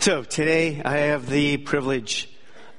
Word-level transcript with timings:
So 0.00 0.22
today 0.22 0.80
I 0.82 0.96
have 0.96 1.28
the 1.28 1.58
privilege 1.58 2.30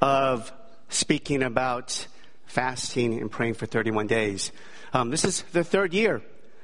of 0.02 0.52
speaking 0.90 1.44
about 1.44 2.08
fasting 2.48 3.22
and 3.22 3.30
praying 3.30 3.54
for 3.54 3.68
31 3.68 4.08
days. 4.08 4.52
Um, 4.92 5.12
this 5.12 5.24
is 5.24 5.44
the 5.52 5.64
third 5.64 5.94
year 5.94 6.24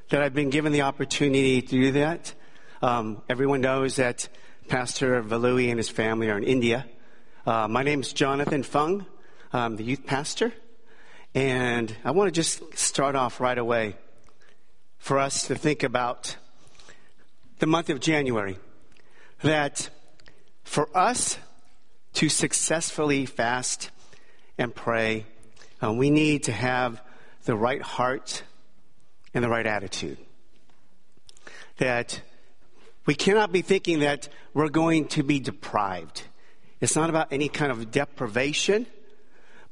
that 0.10 0.24
I've 0.24 0.34
been 0.34 0.50
given 0.50 0.72
the 0.72 0.82
opportunity 0.82 1.62
to 1.62 1.68
do 1.70 1.92
that. 1.92 2.34
Um, 2.82 3.22
everyone 3.30 3.62
knows 3.62 3.98
that 3.98 4.30
Pastor 4.68 5.22
Valui 5.22 5.70
and 5.70 5.78
his 5.78 5.90
family 5.90 6.32
are 6.32 6.40
in 6.40 6.44
India. 6.44 6.88
Uh, 7.46 7.68
my 7.68 7.84
name 7.84 8.02
is 8.02 8.12
Jonathan 8.12 8.64
Fung. 8.64 9.06
I'm 9.54 9.76
the 9.76 9.84
youth 9.84 10.08
pastor. 10.08 10.52
And 11.36 11.96
I 12.04 12.10
want 12.10 12.30
to 12.30 12.32
just 12.32 12.76
start 12.76 13.16
off 13.16 13.40
right 13.40 13.60
away 13.60 13.96
for 14.98 15.20
us 15.20 15.46
to 15.50 15.56
think 15.56 15.84
about 15.84 16.36
the 17.60 17.68
month 17.68 17.92
of 17.92 18.00
January. 18.00 18.58
That 19.44 19.92
for 20.68 20.90
us 20.96 21.40
to 22.14 22.28
successfully 22.28 23.26
fast 23.26 23.90
and 24.58 24.76
pray, 24.76 25.26
uh, 25.82 25.94
we 25.94 26.12
need 26.12 26.44
to 26.44 26.52
have 26.52 27.02
the 27.46 27.56
right 27.56 27.82
heart 27.82 28.44
and 29.34 29.44
the 29.44 29.50
right 29.50 29.66
attitude. 29.66 30.18
That 31.78 32.22
we 33.06 33.16
cannot 33.16 33.54
be 33.54 33.62
thinking 33.62 34.02
that 34.02 34.28
we're 34.54 34.70
going 34.70 35.08
to 35.10 35.24
be 35.24 35.40
deprived. 35.40 36.24
It's 36.82 36.98
not 36.98 37.10
about 37.10 37.32
any 37.32 37.48
kind 37.48 37.72
of 37.72 37.90
deprivation, 37.90 38.88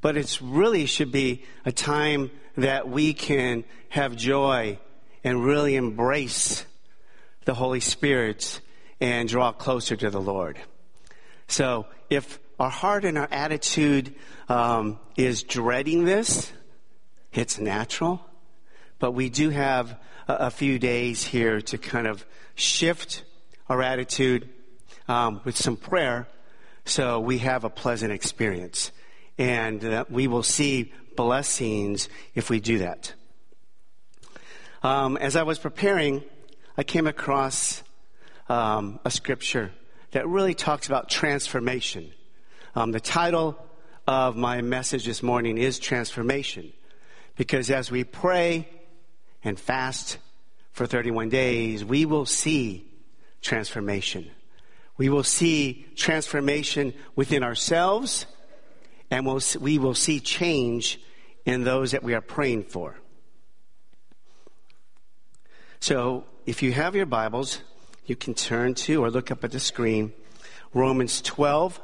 but 0.02 0.16
it 0.16 0.40
really 0.42 0.86
should 0.86 1.12
be 1.12 1.44
a 1.66 1.74
time 1.74 2.32
that 2.56 2.88
we 2.88 3.14
can 3.14 3.66
have 3.90 4.16
joy 4.16 4.80
and 5.26 5.44
really 5.44 5.76
embrace 5.76 6.66
the 7.44 7.54
Holy 7.54 7.82
Spirit 7.82 8.62
and 9.02 9.28
draw 9.28 9.52
closer 9.52 9.98
to 9.98 10.10
the 10.10 10.22
Lord. 10.22 10.58
So 11.48 11.86
if 12.10 12.40
our 12.60 12.70
heart 12.70 13.06
and 13.06 13.18
our 13.18 13.28
attitude 13.32 14.16
um, 14.50 15.00
is 15.16 15.44
dreading 15.44 16.06
this, 16.06 16.52
it's 17.34 17.60
natural. 17.60 18.26
But 19.00 19.12
we 19.12 19.30
do 19.30 19.50
have 19.50 19.98
a, 20.28 20.34
a 20.34 20.50
few 20.50 20.80
days 20.80 21.24
here 21.24 21.62
to 21.62 21.78
kind 21.78 22.08
of 22.08 22.26
shift 22.56 23.24
our 23.68 23.82
attitude 23.82 24.50
um, 25.08 25.42
with 25.44 25.58
some 25.58 25.78
prayer 25.78 26.28
so 26.86 27.20
we 27.20 27.40
have 27.40 27.64
a 27.64 27.70
pleasant 27.70 28.12
experience. 28.12 28.92
And 29.38 29.84
uh, 29.84 30.06
we 30.10 30.28
will 30.28 30.44
see 30.44 30.94
blessings 31.16 32.08
if 32.36 32.50
we 32.50 32.60
do 32.60 32.80
that. 32.80 33.14
Um, 34.84 35.18
as 35.18 35.36
I 35.36 35.44
was 35.44 35.58
preparing, 35.58 36.24
I 36.78 36.84
came 36.84 37.08
across 37.08 37.84
um, 38.48 39.00
a 39.04 39.10
scripture 39.10 39.72
that 40.16 40.30
really 40.30 40.54
talks 40.54 40.88
about 40.88 41.10
transformation. 41.10 42.10
Um, 42.74 42.94
the 42.94 43.02
title 43.02 43.60
of 44.08 44.38
my 44.38 44.62
message 44.62 45.06
this 45.06 45.22
morning 45.22 45.58
is 45.58 45.78
Transformation. 45.78 46.72
Because 47.36 47.70
as 47.70 47.92
we 47.92 48.06
pray 48.06 48.70
and 49.44 49.60
fast 49.60 50.18
for 50.72 50.86
31 50.86 51.28
days, 51.28 51.84
we 51.84 52.06
will 52.06 52.26
see 52.26 52.90
transformation. 53.42 54.32
We 54.96 55.10
will 55.10 55.26
see 55.26 55.86
transformation 55.98 56.94
within 57.18 57.44
ourselves 57.44 58.26
and 59.12 59.26
we'll, 59.26 59.42
we 59.60 59.78
will 59.80 59.96
see 59.96 60.22
change 60.22 60.98
in 61.44 61.66
those 61.66 61.92
that 61.92 62.04
we 62.04 62.14
are 62.14 62.22
praying 62.22 62.64
for. 62.64 62.96
So 65.82 66.24
if 66.46 66.64
you 66.64 66.72
have 66.72 66.96
your 66.96 67.06
Bibles, 67.06 67.60
you 68.06 68.16
can 68.16 68.34
turn 68.34 68.76
to 68.76 69.04
or 69.04 69.10
look 69.10 69.32
up 69.32 69.44
at 69.44 69.52
the 69.52 69.60
screen 69.60 70.14
Romans 70.74 71.22
12, 71.22 71.80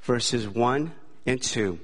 verses 0.00 0.48
1 0.48 0.92
and 1.24 1.40
2. 1.40 1.78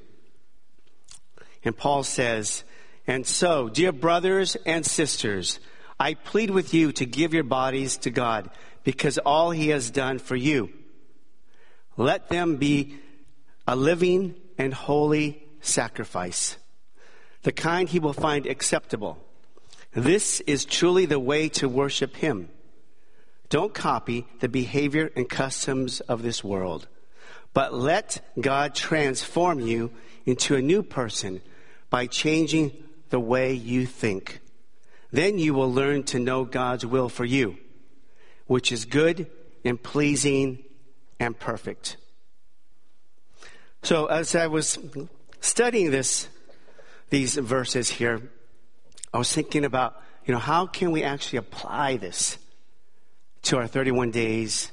And 1.65 1.77
Paul 1.77 2.03
says, 2.03 2.65
And 3.07 3.25
so, 3.25 3.69
dear 3.69 3.93
brothers 3.93 4.57
and 4.67 4.85
sisters, 4.85 5.61
I 6.01 6.15
plead 6.15 6.51
with 6.51 6.75
you 6.75 6.93
to 6.93 7.07
give 7.07 7.35
your 7.35 7.45
bodies 7.45 7.97
to 7.99 8.11
God 8.11 8.51
because 8.83 9.19
all 9.19 9.51
he 9.53 9.69
has 9.69 9.91
done 9.91 10.19
for 10.19 10.35
you. 10.35 10.71
Let 11.97 12.29
them 12.29 12.57
be 12.57 12.97
a 13.67 13.77
living 13.77 14.35
and 14.57 14.75
holy 14.75 15.43
sacrifice, 15.61 16.57
the 17.43 17.53
kind 17.53 17.89
he 17.89 18.01
will 18.01 18.13
find 18.13 18.47
acceptable. 18.47 19.19
This 19.93 20.41
is 20.41 20.65
truly 20.65 21.07
the 21.07 21.21
way 21.21 21.49
to 21.51 21.69
worship 21.69 22.17
him. 22.17 22.49
Don't 23.49 23.73
copy 23.73 24.27
the 24.41 24.49
behavior 24.49 25.11
and 25.17 25.29
customs 25.29 26.01
of 26.01 26.23
this 26.23 26.45
world, 26.45 26.87
but 27.55 27.73
let 27.73 28.21
God 28.39 28.75
transform 28.75 29.61
you 29.61 29.91
into 30.27 30.55
a 30.55 30.63
new 30.63 30.83
person 30.83 31.41
by 31.89 32.07
changing 32.07 32.73
the 33.09 33.21
way 33.21 33.55
you 33.55 33.87
think. 33.87 34.41
Then 35.11 35.39
you 35.39 35.55
will 35.55 35.73
learn 35.73 36.03
to 36.05 36.19
know 36.19 36.45
God's 36.45 36.85
will 36.85 37.09
for 37.09 37.25
you, 37.25 37.57
which 38.47 38.71
is 38.71 38.85
good 38.85 39.27
and 39.65 39.83
pleasing 39.83 40.63
and 41.19 41.39
perfect. 41.39 41.97
So 43.83 44.07
as 44.07 44.35
I 44.35 44.49
was 44.49 44.79
studying 45.41 45.91
this, 45.91 46.29
these 47.09 47.37
verses 47.37 47.89
here, 47.89 48.21
I 49.15 49.19
was 49.19 49.33
thinking 49.33 49.65
about, 49.65 50.01
you 50.27 50.35
know, 50.35 50.41
how 50.41 50.67
can 50.67 50.91
we 50.91 51.03
actually 51.03 51.39
apply 51.39 51.97
this 51.97 52.37
to 53.43 53.57
our 53.57 53.67
31 53.67 54.11
days 54.11 54.73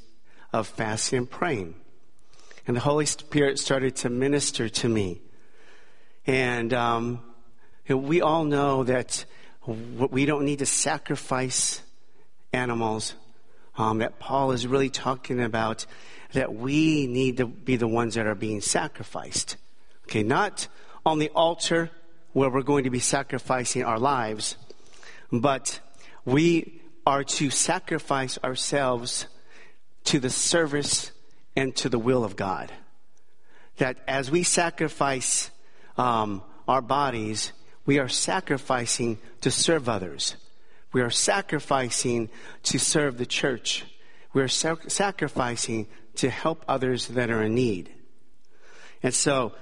of 0.53 0.67
fasting 0.67 1.17
and 1.17 1.29
praying? 1.29 1.75
And 2.67 2.75
the 2.75 2.81
Holy 2.81 3.05
Spirit 3.05 3.59
started 3.59 3.95
to 3.97 4.09
minister 4.09 4.69
to 4.69 4.89
me. 4.89 5.21
And 6.25 6.73
um, 6.73 7.19
we 7.87 8.21
all 8.21 8.43
know 8.43 8.83
that 8.83 9.25
we 9.65 10.25
don't 10.25 10.45
need 10.45 10.59
to 10.59 10.65
sacrifice 10.65 11.81
animals. 12.51 13.15
Um, 13.77 13.99
that 13.99 14.19
Paul 14.19 14.51
is 14.51 14.65
really 14.65 14.89
talking 14.89 15.41
about 15.41 15.85
that 16.31 16.53
we 16.53 17.07
need 17.07 17.37
to 17.37 17.45
be 17.45 17.75
the 17.75 17.87
ones 17.87 18.15
that 18.15 18.25
are 18.25 18.35
being 18.35 18.61
sacrificed. 18.61 19.57
Okay, 20.05 20.23
not 20.23 20.67
on 21.05 21.19
the 21.19 21.29
altar 21.29 21.91
where 22.33 22.49
we're 22.49 22.63
going 22.63 22.83
to 22.85 22.89
be 22.89 22.99
sacrificing 22.99 23.83
our 23.83 23.99
lives, 23.99 24.57
but 25.31 25.79
we 26.25 26.81
are 27.05 27.23
to 27.23 27.49
sacrifice 27.49 28.37
ourselves 28.43 29.27
to 30.05 30.19
the 30.19 30.29
service 30.29 31.11
and 31.55 31.75
to 31.75 31.89
the 31.89 31.99
will 31.99 32.23
of 32.23 32.35
God. 32.35 32.71
That 33.77 33.97
as 34.07 34.31
we 34.31 34.43
sacrifice 34.43 35.51
um, 35.97 36.43
our 36.67 36.81
bodies, 36.81 37.51
we 37.85 37.99
are 37.99 38.09
sacrificing 38.09 39.19
to 39.41 39.51
serve 39.51 39.87
others. 39.87 40.35
We 40.93 41.01
are 41.01 41.09
sacrificing 41.09 42.29
to 42.63 42.79
serve 42.79 43.17
the 43.17 43.25
church. 43.25 43.85
We 44.33 44.41
are 44.41 44.47
sac- 44.47 44.89
sacrificing 44.89 45.87
to 46.15 46.29
help 46.29 46.63
others 46.67 47.07
that 47.09 47.29
are 47.29 47.43
in 47.43 47.55
need. 47.55 47.93
And 49.03 49.13
so, 49.13 49.53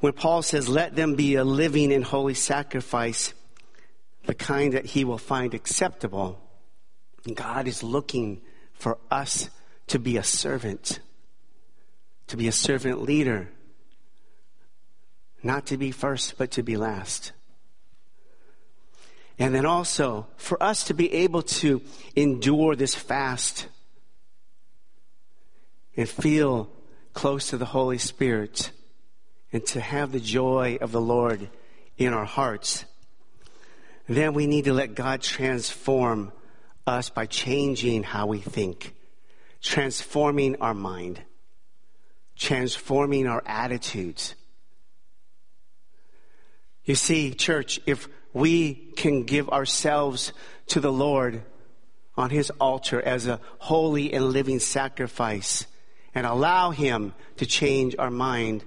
when 0.00 0.12
Paul 0.12 0.42
says, 0.42 0.68
let 0.68 0.94
them 0.94 1.14
be 1.14 1.36
a 1.36 1.44
living 1.44 1.92
and 1.92 2.04
holy 2.04 2.34
sacrifice, 2.34 3.32
the 4.26 4.34
kind 4.34 4.74
that 4.74 4.84
he 4.84 5.04
will 5.04 5.18
find 5.18 5.54
acceptable, 5.54 6.43
God 7.32 7.66
is 7.66 7.82
looking 7.82 8.42
for 8.74 8.98
us 9.10 9.48
to 9.86 9.98
be 9.98 10.16
a 10.16 10.22
servant, 10.22 10.98
to 12.26 12.36
be 12.36 12.48
a 12.48 12.52
servant 12.52 13.02
leader, 13.02 13.48
not 15.42 15.66
to 15.66 15.76
be 15.76 15.90
first, 15.90 16.36
but 16.36 16.50
to 16.52 16.62
be 16.62 16.76
last. 16.76 17.32
And 19.38 19.54
then 19.54 19.66
also, 19.66 20.26
for 20.36 20.62
us 20.62 20.84
to 20.84 20.94
be 20.94 21.12
able 21.12 21.42
to 21.42 21.82
endure 22.14 22.76
this 22.76 22.94
fast 22.94 23.66
and 25.96 26.08
feel 26.08 26.70
close 27.14 27.48
to 27.48 27.56
the 27.56 27.64
Holy 27.64 27.98
Spirit 27.98 28.70
and 29.52 29.64
to 29.66 29.80
have 29.80 30.12
the 30.12 30.20
joy 30.20 30.78
of 30.80 30.92
the 30.92 31.00
Lord 31.00 31.48
in 31.96 32.12
our 32.12 32.24
hearts, 32.24 32.84
then 34.08 34.34
we 34.34 34.46
need 34.46 34.64
to 34.66 34.72
let 34.72 34.94
God 34.94 35.20
transform 35.20 36.32
us 36.86 37.10
by 37.10 37.26
changing 37.26 38.02
how 38.02 38.26
we 38.26 38.38
think, 38.38 38.94
transforming 39.62 40.56
our 40.56 40.74
mind, 40.74 41.20
transforming 42.36 43.26
our 43.26 43.42
attitudes. 43.46 44.34
You 46.84 46.94
see, 46.94 47.32
church, 47.32 47.80
if 47.86 48.08
we 48.32 48.74
can 48.74 49.22
give 49.22 49.48
ourselves 49.48 50.32
to 50.66 50.80
the 50.80 50.92
Lord 50.92 51.42
on 52.16 52.30
His 52.30 52.50
altar 52.60 53.00
as 53.00 53.26
a 53.26 53.40
holy 53.58 54.12
and 54.12 54.26
living 54.26 54.58
sacrifice, 54.58 55.66
and 56.14 56.26
allow 56.26 56.70
Him 56.70 57.14
to 57.38 57.46
change 57.46 57.96
our 57.98 58.10
mind 58.10 58.64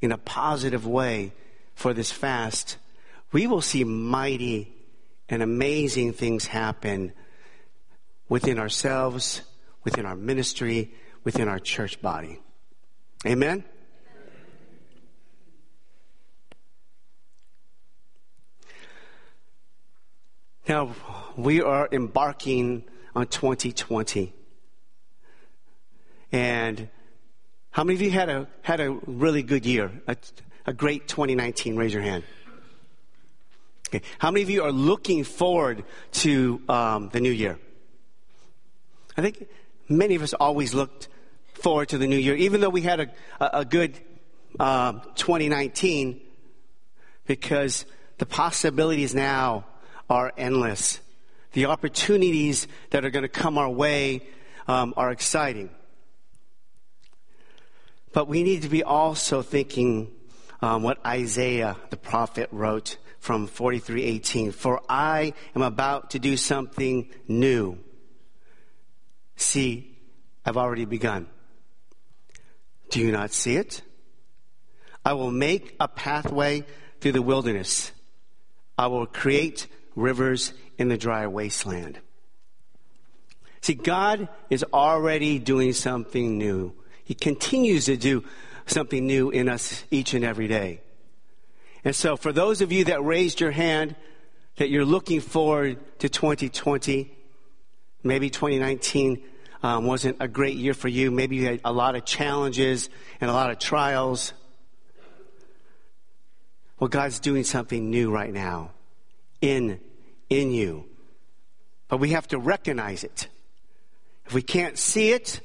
in 0.00 0.12
a 0.12 0.18
positive 0.18 0.86
way 0.86 1.32
for 1.74 1.94
this 1.94 2.12
fast, 2.12 2.76
we 3.32 3.46
will 3.46 3.62
see 3.62 3.84
mighty 3.84 4.72
and 5.28 5.42
amazing 5.42 6.12
things 6.12 6.46
happen 6.46 7.12
within 8.32 8.58
ourselves, 8.58 9.42
within 9.84 10.06
our 10.06 10.16
ministry, 10.16 10.90
within 11.22 11.48
our 11.48 11.58
church 11.58 12.00
body. 12.00 12.40
Amen? 13.26 13.62
Now, 20.66 20.94
we 21.36 21.60
are 21.60 21.86
embarking 21.92 22.84
on 23.14 23.26
2020. 23.26 24.32
And 26.32 26.88
how 27.70 27.84
many 27.84 27.96
of 27.96 28.00
you 28.00 28.10
had 28.12 28.30
a, 28.30 28.48
had 28.62 28.80
a 28.80 28.92
really 29.04 29.42
good 29.42 29.66
year? 29.66 29.92
A, 30.06 30.16
a 30.64 30.72
great 30.72 31.06
2019? 31.06 31.76
Raise 31.76 31.92
your 31.92 32.02
hand. 32.02 32.24
Okay. 33.90 34.00
How 34.18 34.30
many 34.30 34.42
of 34.42 34.48
you 34.48 34.62
are 34.62 34.72
looking 34.72 35.22
forward 35.22 35.84
to 36.12 36.62
um, 36.70 37.10
the 37.12 37.20
new 37.20 37.30
year? 37.30 37.58
I 39.16 39.22
think 39.22 39.48
many 39.88 40.14
of 40.14 40.22
us 40.22 40.34
always 40.34 40.74
looked 40.74 41.08
forward 41.54 41.90
to 41.90 41.98
the 41.98 42.06
new 42.06 42.16
year, 42.16 42.34
even 42.34 42.60
though 42.60 42.70
we 42.70 42.82
had 42.82 43.00
a, 43.00 43.58
a, 43.58 43.64
good 43.64 43.98
uh, 44.58 44.92
2019, 45.14 46.20
because 47.26 47.84
the 48.18 48.26
possibilities 48.26 49.14
now 49.14 49.66
are 50.08 50.32
endless. 50.36 51.00
The 51.52 51.66
opportunities 51.66 52.66
that 52.90 53.04
are 53.04 53.10
going 53.10 53.22
to 53.22 53.28
come 53.28 53.58
our 53.58 53.70
way 53.70 54.22
um, 54.66 54.94
are 54.96 55.10
exciting. 55.10 55.70
But 58.12 58.28
we 58.28 58.42
need 58.42 58.62
to 58.62 58.68
be 58.68 58.82
also 58.82 59.42
thinking 59.42 60.10
um, 60.60 60.82
what 60.82 61.04
Isaiah 61.04 61.76
the 61.90 61.96
prophet 61.96 62.48
wrote 62.52 62.96
from 63.18 63.48
43:18. 63.48 64.52
For 64.54 64.80
I 64.88 65.32
am 65.54 65.62
about 65.62 66.10
to 66.10 66.18
do 66.18 66.36
something 66.36 67.08
new. 67.28 67.78
See, 69.42 69.98
I've 70.46 70.56
already 70.56 70.84
begun. 70.84 71.26
Do 72.90 73.00
you 73.00 73.10
not 73.10 73.32
see 73.32 73.56
it? 73.56 73.82
I 75.04 75.14
will 75.14 75.32
make 75.32 75.74
a 75.80 75.88
pathway 75.88 76.64
through 77.00 77.12
the 77.12 77.22
wilderness. 77.22 77.90
I 78.78 78.86
will 78.86 79.04
create 79.04 79.66
rivers 79.96 80.54
in 80.78 80.88
the 80.88 80.96
dry 80.96 81.26
wasteland. 81.26 81.98
See, 83.62 83.74
God 83.74 84.28
is 84.48 84.64
already 84.72 85.40
doing 85.40 85.72
something 85.72 86.38
new. 86.38 86.72
He 87.04 87.14
continues 87.14 87.86
to 87.86 87.96
do 87.96 88.24
something 88.66 89.04
new 89.04 89.30
in 89.30 89.48
us 89.48 89.82
each 89.90 90.14
and 90.14 90.24
every 90.24 90.46
day. 90.46 90.82
And 91.84 91.96
so, 91.96 92.16
for 92.16 92.32
those 92.32 92.60
of 92.60 92.70
you 92.70 92.84
that 92.84 93.04
raised 93.04 93.40
your 93.40 93.50
hand, 93.50 93.96
that 94.56 94.70
you're 94.70 94.84
looking 94.84 95.20
forward 95.20 95.78
to 95.98 96.08
2020, 96.08 97.12
maybe 98.04 98.30
2019 98.30 99.22
um, 99.62 99.86
wasn't 99.86 100.16
a 100.20 100.28
great 100.28 100.56
year 100.56 100.74
for 100.74 100.88
you. 100.88 101.10
Maybe 101.10 101.36
you 101.36 101.46
had 101.46 101.60
a 101.64 101.72
lot 101.72 101.94
of 101.94 102.04
challenges 102.04 102.90
and 103.20 103.30
a 103.30 103.32
lot 103.32 103.50
of 103.50 103.58
trials. 103.58 104.32
Well, 106.78 106.88
God's 106.88 107.20
doing 107.20 107.44
something 107.44 107.90
new 107.90 108.10
right 108.10 108.32
now 108.32 108.72
in, 109.40 109.80
in 110.28 110.50
you. 110.50 110.86
But 111.88 111.98
we 111.98 112.10
have 112.10 112.26
to 112.28 112.38
recognize 112.38 113.04
it. 113.04 113.28
If 114.26 114.34
we 114.34 114.42
can't 114.42 114.78
see 114.78 115.12
it, 115.12 115.40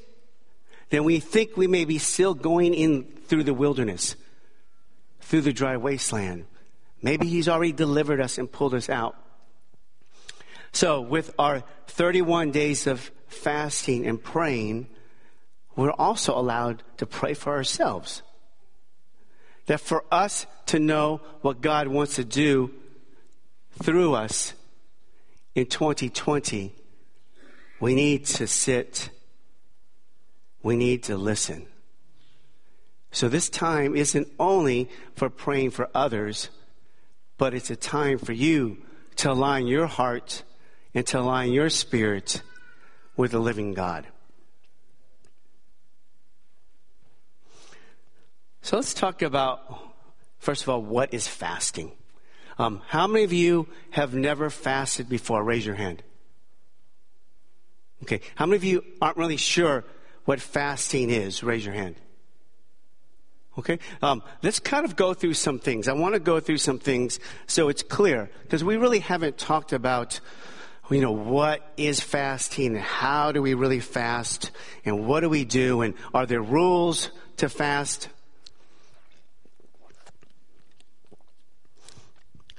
then 0.90 1.04
we 1.04 1.20
think 1.20 1.56
we 1.56 1.66
may 1.66 1.84
be 1.84 1.98
still 1.98 2.34
going 2.34 2.74
in 2.74 3.04
through 3.26 3.44
the 3.44 3.54
wilderness, 3.54 4.16
through 5.20 5.42
the 5.42 5.52
dry 5.52 5.76
wasteland. 5.76 6.46
Maybe 7.02 7.28
He's 7.28 7.48
already 7.48 7.72
delivered 7.72 8.20
us 8.20 8.38
and 8.38 8.50
pulled 8.50 8.74
us 8.74 8.88
out. 8.88 9.16
So, 10.72 11.00
with 11.00 11.34
our 11.38 11.62
31 11.86 12.50
days 12.50 12.86
of 12.86 13.10
fasting 13.28 14.06
and 14.06 14.22
praying, 14.22 14.88
we're 15.76 15.90
also 15.92 16.36
allowed 16.36 16.82
to 16.96 17.06
pray 17.06 17.34
for 17.34 17.54
ourselves. 17.54 18.22
That 19.66 19.80
for 19.80 20.04
us 20.10 20.46
to 20.66 20.78
know 20.78 21.20
what 21.42 21.60
God 21.60 21.88
wants 21.88 22.16
to 22.16 22.24
do 22.24 22.72
through 23.82 24.14
us 24.14 24.54
in 25.54 25.66
2020, 25.66 26.74
we 27.80 27.94
need 27.94 28.26
to 28.26 28.46
sit 28.46 29.10
we 30.62 30.76
need 30.76 31.04
to 31.04 31.16
listen. 31.16 31.66
So 33.10 33.28
this 33.28 33.48
time 33.48 33.96
isn't 33.96 34.28
only 34.38 34.90
for 35.14 35.30
praying 35.30 35.70
for 35.70 35.88
others, 35.94 36.50
but 37.38 37.54
it's 37.54 37.70
a 37.70 37.76
time 37.76 38.18
for 38.18 38.32
you 38.32 38.78
to 39.16 39.32
align 39.32 39.66
your 39.66 39.86
heart 39.86 40.42
and 40.94 41.06
to 41.06 41.20
align 41.20 41.52
your 41.52 41.70
spirit 41.70 42.42
with 43.18 43.32
the 43.32 43.38
living 43.38 43.74
God. 43.74 44.06
So 48.62 48.76
let's 48.76 48.94
talk 48.94 49.20
about, 49.20 49.60
first 50.38 50.62
of 50.62 50.68
all, 50.68 50.80
what 50.80 51.12
is 51.12 51.26
fasting? 51.28 51.92
Um, 52.58 52.80
how 52.86 53.06
many 53.06 53.24
of 53.24 53.32
you 53.32 53.68
have 53.90 54.14
never 54.14 54.50
fasted 54.50 55.08
before? 55.08 55.42
Raise 55.42 55.66
your 55.66 55.74
hand. 55.74 56.02
Okay. 58.04 58.20
How 58.36 58.46
many 58.46 58.56
of 58.56 58.64
you 58.64 58.84
aren't 59.02 59.16
really 59.16 59.36
sure 59.36 59.84
what 60.24 60.40
fasting 60.40 61.10
is? 61.10 61.42
Raise 61.42 61.64
your 61.64 61.74
hand. 61.74 61.96
Okay? 63.58 63.80
Um, 64.00 64.22
let's 64.42 64.60
kind 64.60 64.84
of 64.84 64.94
go 64.94 65.14
through 65.14 65.34
some 65.34 65.58
things. 65.58 65.88
I 65.88 65.92
want 65.92 66.14
to 66.14 66.20
go 66.20 66.38
through 66.38 66.58
some 66.58 66.78
things 66.78 67.18
so 67.48 67.68
it's 67.68 67.82
clear 67.82 68.30
because 68.42 68.62
we 68.62 68.76
really 68.76 69.00
haven't 69.00 69.38
talked 69.38 69.72
about, 69.72 70.20
you 70.90 71.00
know, 71.00 71.12
what 71.12 71.60
is 71.76 72.00
fasting 72.00 72.74
and 72.74 72.84
how 72.84 73.32
do 73.32 73.42
we 73.42 73.54
really 73.54 73.80
fast 73.80 74.50
and 74.84 75.06
what 75.06 75.20
do 75.20 75.28
we 75.28 75.44
do 75.44 75.82
and 75.82 75.94
are 76.14 76.26
there 76.26 76.40
rules 76.40 77.10
to 77.36 77.48
fast? 77.48 78.08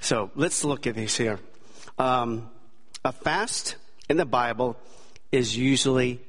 So 0.00 0.30
let's 0.34 0.64
look 0.64 0.86
at 0.86 0.94
this 0.94 1.16
here. 1.16 1.40
Um, 1.98 2.50
a 3.04 3.12
fast 3.12 3.76
in 4.08 4.16
the 4.16 4.24
Bible 4.24 4.76
is 5.32 5.56
usually 5.56 6.20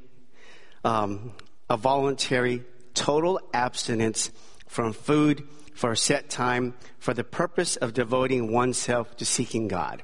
um, 0.83 1.33
a 1.69 1.77
voluntary 1.77 2.63
total 2.93 3.39
abstinence 3.53 4.31
from 4.67 4.93
food 4.93 5.47
for 5.73 5.91
a 5.91 5.97
set 5.97 6.29
time 6.29 6.73
for 6.99 7.13
the 7.13 7.23
purpose 7.23 7.75
of 7.75 7.93
devoting 7.93 8.51
oneself 8.51 9.15
to 9.17 9.25
seeking 9.25 9.67
God. 9.67 10.03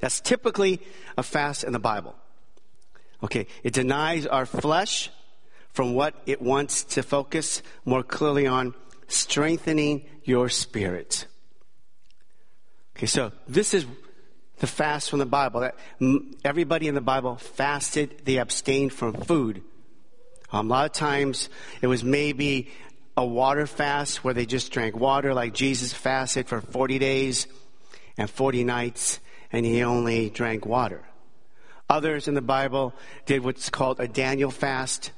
That's 0.00 0.20
typically 0.20 0.80
a 1.16 1.22
fast 1.22 1.64
in 1.64 1.72
the 1.72 1.78
Bible. 1.78 2.14
Okay, 3.22 3.46
it 3.64 3.72
denies 3.72 4.26
our 4.26 4.46
flesh 4.46 5.10
from 5.72 5.94
what 5.94 6.14
it 6.26 6.40
wants 6.40 6.84
to 6.84 7.02
focus 7.02 7.62
more 7.84 8.02
clearly 8.02 8.46
on 8.46 8.74
strengthening 9.08 10.04
your 10.24 10.48
spirit. 10.48 11.26
Okay, 12.96 13.06
so 13.06 13.32
this 13.46 13.74
is 13.74 13.86
the 14.58 14.66
fast 14.66 15.10
from 15.10 15.18
the 15.18 15.26
Bible. 15.26 15.60
That 15.60 15.76
everybody 16.44 16.88
in 16.88 16.94
the 16.94 17.00
Bible 17.00 17.36
fasted; 17.36 18.22
they 18.24 18.38
abstained 18.38 18.92
from 18.92 19.14
food. 19.14 19.62
Um, 20.50 20.66
a 20.66 20.70
lot 20.70 20.86
of 20.86 20.92
times, 20.92 21.48
it 21.82 21.86
was 21.88 22.02
maybe 22.02 22.70
a 23.16 23.24
water 23.24 23.66
fast 23.66 24.24
where 24.24 24.32
they 24.32 24.46
just 24.46 24.72
drank 24.72 24.96
water, 24.96 25.34
like 25.34 25.52
Jesus 25.52 25.92
fasted 25.92 26.46
for 26.46 26.60
40 26.60 26.98
days 26.98 27.46
and 28.16 28.30
40 28.30 28.64
nights, 28.64 29.20
and 29.52 29.64
he 29.64 29.82
only 29.82 30.30
drank 30.30 30.66
water. 30.66 31.04
Others 31.88 32.28
in 32.28 32.34
the 32.34 32.42
Bible 32.42 32.94
did 33.26 33.42
what's 33.42 33.70
called 33.70 33.98
a 33.98 34.06
Daniel 34.08 34.50
fast, 34.50 35.10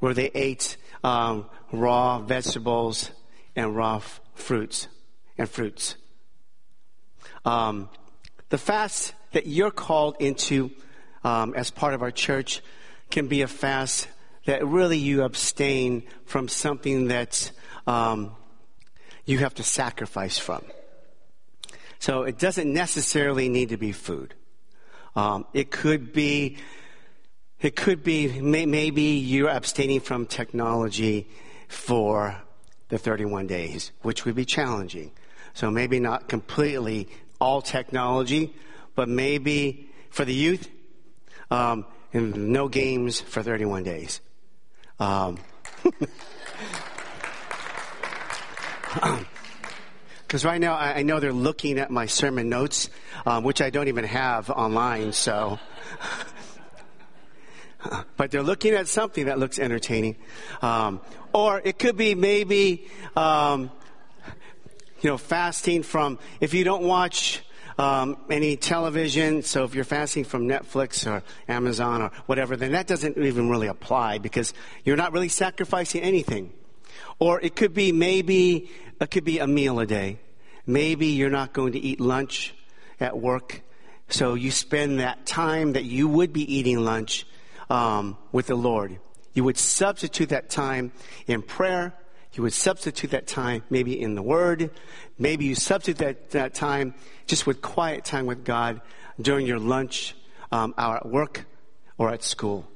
where 0.00 0.14
they 0.14 0.30
ate 0.34 0.76
um, 1.04 1.46
raw 1.70 2.18
vegetables 2.18 3.10
and 3.54 3.76
raw 3.76 3.96
f- 3.96 4.20
fruits 4.34 4.88
and 5.38 5.48
fruits. 5.48 5.94
Um, 7.44 7.88
the 8.48 8.58
fast 8.58 9.14
that 9.32 9.46
you're 9.46 9.70
called 9.70 10.16
into 10.18 10.70
um, 11.22 11.54
as 11.54 11.70
part 11.70 11.94
of 11.94 12.02
our 12.02 12.10
church 12.10 12.60
can 13.10 13.28
be 13.28 13.42
a 13.42 13.48
fast 13.48 14.08
that 14.46 14.66
really 14.66 14.98
you 14.98 15.22
abstain 15.22 16.02
from 16.24 16.48
something 16.48 17.08
that 17.08 17.50
um, 17.86 18.34
you 19.24 19.38
have 19.38 19.54
to 19.54 19.62
sacrifice 19.62 20.38
from. 20.38 20.64
So 21.98 22.22
it 22.22 22.38
doesn't 22.38 22.72
necessarily 22.72 23.48
need 23.48 23.70
to 23.70 23.76
be 23.76 23.92
food. 23.92 24.34
Um, 25.14 25.46
it 25.54 25.70
could 25.70 26.12
be, 26.12 26.58
it 27.60 27.74
could 27.74 28.02
be 28.02 28.40
may, 28.40 28.66
maybe 28.66 29.02
you're 29.02 29.48
abstaining 29.48 30.00
from 30.00 30.26
technology 30.26 31.28
for 31.68 32.40
the 32.88 32.98
31 32.98 33.46
days, 33.46 33.92
which 34.02 34.24
would 34.24 34.34
be 34.34 34.44
challenging. 34.44 35.10
So 35.54 35.70
maybe 35.70 36.00
not 36.00 36.28
completely 36.28 37.08
all 37.40 37.62
technology, 37.62 38.54
but 38.94 39.08
maybe 39.08 39.88
for 40.10 40.24
the 40.24 40.34
youth, 40.34 40.68
um, 41.50 41.86
no 42.12 42.68
games 42.68 43.20
for 43.20 43.42
31 43.42 43.82
days. 43.84 44.20
Um, 44.98 45.38
Because 50.26 50.44
right 50.44 50.60
now 50.60 50.74
I, 50.74 51.02
know 51.02 51.20
they're 51.20 51.32
looking 51.32 51.78
at 51.78 51.88
my 51.88 52.06
sermon 52.06 52.48
notes, 52.48 52.90
um, 53.24 53.44
which 53.44 53.60
I 53.60 53.70
don't 53.70 53.86
even 53.86 54.04
have 54.04 54.50
online. 54.50 55.12
So, 55.12 55.60
but 58.16 58.32
they're 58.32 58.42
looking 58.42 58.74
at 58.74 58.88
something 58.88 59.26
that 59.26 59.38
looks 59.38 59.60
entertaining. 59.60 60.16
Um, 60.62 61.00
or 61.32 61.62
it 61.64 61.78
could 61.78 61.96
be 61.96 62.16
maybe, 62.16 62.88
um, 63.14 63.70
you 65.00 65.10
know, 65.10 65.16
fasting 65.16 65.84
from, 65.84 66.18
if 66.40 66.54
you 66.54 66.64
don't 66.64 66.82
watch 66.82 67.44
um, 67.78 68.16
any 68.28 68.56
television, 68.56 69.42
so 69.42 69.62
if 69.62 69.76
you're 69.76 69.84
fasting 69.84 70.24
from 70.24 70.48
Netflix 70.48 71.06
or 71.06 71.22
Amazon 71.46 72.02
or 72.02 72.10
whatever, 72.26 72.56
then 72.56 72.72
that 72.72 72.88
doesn't 72.88 73.16
even 73.16 73.48
really 73.48 73.68
apply 73.68 74.18
because 74.18 74.52
you're 74.84 74.96
not 74.96 75.12
really 75.12 75.28
sacrificing 75.28 76.02
anything. 76.02 76.52
Or 77.18 77.40
it 77.40 77.56
could 77.56 77.74
be 77.74 77.92
maybe, 77.92 78.70
it 79.00 79.10
could 79.10 79.24
be 79.24 79.38
a 79.38 79.46
meal 79.46 79.80
a 79.80 79.86
day. 79.86 80.18
Maybe 80.66 81.06
you're 81.08 81.30
not 81.30 81.52
going 81.52 81.72
to 81.72 81.78
eat 81.78 82.00
lunch 82.00 82.54
at 83.00 83.16
work, 83.18 83.62
so 84.08 84.34
you 84.34 84.50
spend 84.50 85.00
that 85.00 85.26
time 85.26 85.74
that 85.74 85.84
you 85.84 86.08
would 86.08 86.32
be 86.32 86.56
eating 86.56 86.84
lunch 86.84 87.26
um, 87.70 88.16
with 88.32 88.46
the 88.46 88.54
Lord. 88.54 88.98
You 89.32 89.44
would 89.44 89.58
substitute 89.58 90.30
that 90.30 90.50
time 90.50 90.92
in 91.26 91.42
prayer. 91.42 91.94
You 92.32 92.42
would 92.42 92.52
substitute 92.52 93.12
that 93.12 93.26
time 93.26 93.62
maybe 93.70 94.00
in 94.00 94.14
the 94.14 94.22
Word. 94.22 94.70
Maybe 95.18 95.44
you 95.46 95.54
substitute 95.54 95.98
that, 95.98 96.30
that 96.30 96.54
time 96.54 96.94
just 97.26 97.46
with 97.46 97.62
quiet 97.62 98.04
time 98.04 98.26
with 98.26 98.44
God 98.44 98.80
during 99.20 99.46
your 99.46 99.58
lunch 99.58 100.14
um, 100.52 100.74
hour 100.76 100.96
at 100.96 101.06
work 101.06 101.44
or 101.98 102.10
at 102.10 102.22
school. 102.22 102.68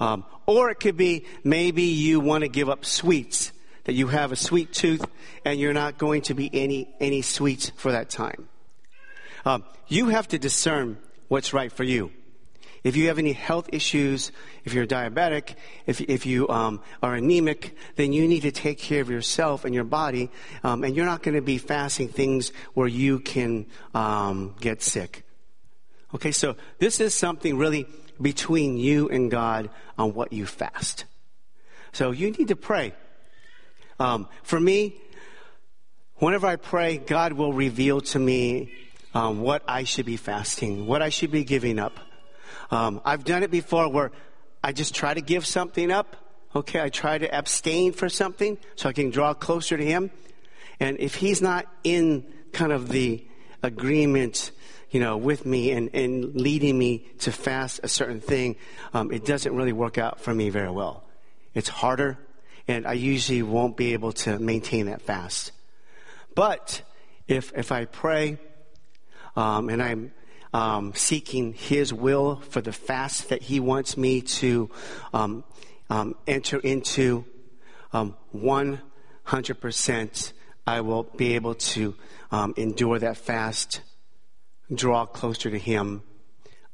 Um, 0.00 0.24
or 0.46 0.70
it 0.70 0.76
could 0.80 0.96
be 0.96 1.26
maybe 1.44 1.82
you 1.82 2.20
want 2.20 2.42
to 2.42 2.48
give 2.48 2.68
up 2.68 2.84
sweets, 2.84 3.52
that 3.88 3.94
you 3.94 4.08
have 4.08 4.32
a 4.32 4.36
sweet 4.36 4.70
tooth 4.70 5.02
and 5.46 5.58
you're 5.58 5.72
not 5.72 5.96
going 5.96 6.20
to 6.20 6.34
be 6.34 6.50
any, 6.52 6.94
any 7.00 7.22
sweets 7.22 7.72
for 7.74 7.90
that 7.90 8.10
time. 8.10 8.46
Um, 9.46 9.64
you 9.86 10.08
have 10.10 10.28
to 10.28 10.38
discern 10.38 10.98
what's 11.28 11.54
right 11.54 11.72
for 11.72 11.84
you. 11.84 12.12
If 12.84 12.96
you 12.96 13.08
have 13.08 13.18
any 13.18 13.32
health 13.32 13.70
issues, 13.72 14.30
if 14.66 14.74
you're 14.74 14.86
diabetic, 14.86 15.54
if, 15.86 16.02
if 16.02 16.26
you 16.26 16.50
um, 16.50 16.82
are 17.02 17.14
anemic, 17.14 17.74
then 17.96 18.12
you 18.12 18.28
need 18.28 18.42
to 18.42 18.50
take 18.50 18.78
care 18.78 19.00
of 19.00 19.08
yourself 19.08 19.64
and 19.64 19.74
your 19.74 19.84
body, 19.84 20.30
um, 20.62 20.84
and 20.84 20.94
you're 20.94 21.06
not 21.06 21.22
going 21.22 21.36
to 21.36 21.40
be 21.40 21.56
fasting 21.56 22.08
things 22.08 22.52
where 22.74 22.88
you 22.88 23.20
can 23.20 23.64
um, 23.94 24.54
get 24.60 24.82
sick. 24.82 25.24
Okay, 26.14 26.32
so 26.32 26.56
this 26.78 27.00
is 27.00 27.14
something 27.14 27.56
really 27.56 27.86
between 28.20 28.76
you 28.76 29.08
and 29.08 29.30
God 29.30 29.70
on 29.96 30.12
what 30.12 30.34
you 30.34 30.44
fast. 30.44 31.06
So 31.92 32.10
you 32.10 32.30
need 32.30 32.48
to 32.48 32.56
pray. 32.56 32.92
Um, 33.98 34.28
for 34.42 34.60
me, 34.60 34.94
whenever 36.16 36.46
I 36.46 36.56
pray, 36.56 36.98
God 36.98 37.32
will 37.32 37.52
reveal 37.52 38.00
to 38.00 38.18
me 38.18 38.72
um, 39.14 39.40
what 39.40 39.62
I 39.66 39.84
should 39.84 40.06
be 40.06 40.16
fasting, 40.16 40.86
what 40.86 41.02
I 41.02 41.08
should 41.08 41.30
be 41.30 41.44
giving 41.44 41.78
up. 41.78 41.98
Um, 42.70 43.00
I've 43.04 43.24
done 43.24 43.42
it 43.42 43.50
before 43.50 43.88
where 43.88 44.12
I 44.62 44.72
just 44.72 44.94
try 44.94 45.14
to 45.14 45.20
give 45.20 45.46
something 45.46 45.90
up. 45.90 46.16
Okay, 46.54 46.80
I 46.80 46.88
try 46.88 47.18
to 47.18 47.32
abstain 47.34 47.92
for 47.92 48.08
something 48.08 48.58
so 48.76 48.88
I 48.88 48.92
can 48.92 49.10
draw 49.10 49.34
closer 49.34 49.76
to 49.76 49.84
Him. 49.84 50.10
And 50.80 50.98
if 51.00 51.14
He's 51.14 51.42
not 51.42 51.66
in 51.84 52.24
kind 52.52 52.72
of 52.72 52.88
the 52.88 53.24
agreement, 53.62 54.50
you 54.90 55.00
know, 55.00 55.16
with 55.16 55.44
me 55.44 55.72
and, 55.72 55.90
and 55.94 56.34
leading 56.34 56.78
me 56.78 57.06
to 57.20 57.32
fast 57.32 57.80
a 57.82 57.88
certain 57.88 58.20
thing, 58.20 58.56
um, 58.94 59.12
it 59.12 59.24
doesn't 59.24 59.54
really 59.54 59.72
work 59.72 59.98
out 59.98 60.20
for 60.20 60.34
me 60.34 60.50
very 60.50 60.70
well. 60.70 61.04
It's 61.54 61.68
harder, 61.68 62.18
and 62.68 62.86
I 62.86 62.92
usually 62.92 63.42
won't 63.42 63.76
be 63.76 63.94
able 63.94 64.12
to 64.12 64.38
maintain 64.38 64.86
that 64.86 65.02
fast. 65.02 65.52
But 66.34 66.82
if 67.26 67.52
if 67.56 67.72
I 67.72 67.86
pray 67.86 68.38
um, 69.34 69.70
and 69.70 69.82
I'm 69.82 70.12
um, 70.52 70.94
seeking 70.94 71.54
His 71.54 71.92
will 71.92 72.36
for 72.36 72.60
the 72.60 72.72
fast 72.72 73.30
that 73.30 73.42
He 73.42 73.58
wants 73.58 73.96
me 73.96 74.20
to 74.20 74.70
um, 75.12 75.44
um 75.90 76.14
enter 76.26 76.58
into. 76.58 77.24
100%, 77.92 78.02
um, 80.30 80.34
I 80.66 80.80
will 80.82 81.04
be 81.04 81.34
able 81.36 81.54
to 81.54 81.94
um, 82.30 82.52
endure 82.58 82.98
that 82.98 83.16
fast, 83.16 83.80
draw 84.72 85.06
closer 85.06 85.50
to 85.50 85.58
Him, 85.58 86.02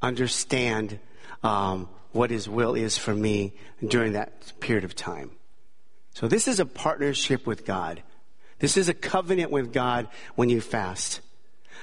understand 0.02 0.98
what 1.40 2.30
His 2.30 2.48
will 2.48 2.74
is 2.74 2.98
for 2.98 3.14
me 3.14 3.54
during 3.86 4.14
that 4.14 4.58
period 4.58 4.84
of 4.84 4.96
time. 4.96 5.30
So 6.14 6.28
this 6.28 6.48
is 6.48 6.60
a 6.60 6.66
partnership 6.66 7.46
with 7.46 7.66
God. 7.66 8.02
This 8.60 8.76
is 8.76 8.88
a 8.88 8.94
covenant 8.94 9.50
with 9.50 9.72
God 9.72 10.08
when 10.36 10.48
you 10.48 10.60
fast. 10.60 11.20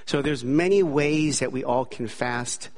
So 0.05 0.21
there's 0.21 0.43
many 0.43 0.81
ways 0.81 1.39
that 1.39 1.51
we 1.51 1.63
all 1.63 1.85
can 1.85 2.07
fast. 2.07 2.69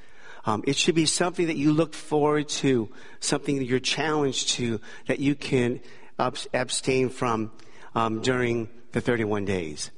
Um, 0.45 0.63
it 0.67 0.75
should 0.75 0.95
be 0.95 1.05
something 1.05 1.48
that 1.48 1.55
you 1.55 1.72
look 1.72 1.93
forward 1.93 2.50
to, 2.50 2.89
something 3.19 3.60
that 3.60 3.65
you're 3.65 3.79
challenged 3.79 4.50
to, 4.50 4.81
that 5.07 5.19
you 5.19 5.36
can 5.36 5.79
abstain 6.19 7.10
from 7.10 7.51
um, 7.95 8.22
during 8.22 8.67
the 8.91 9.00
31 9.00 9.45
days. 9.45 9.91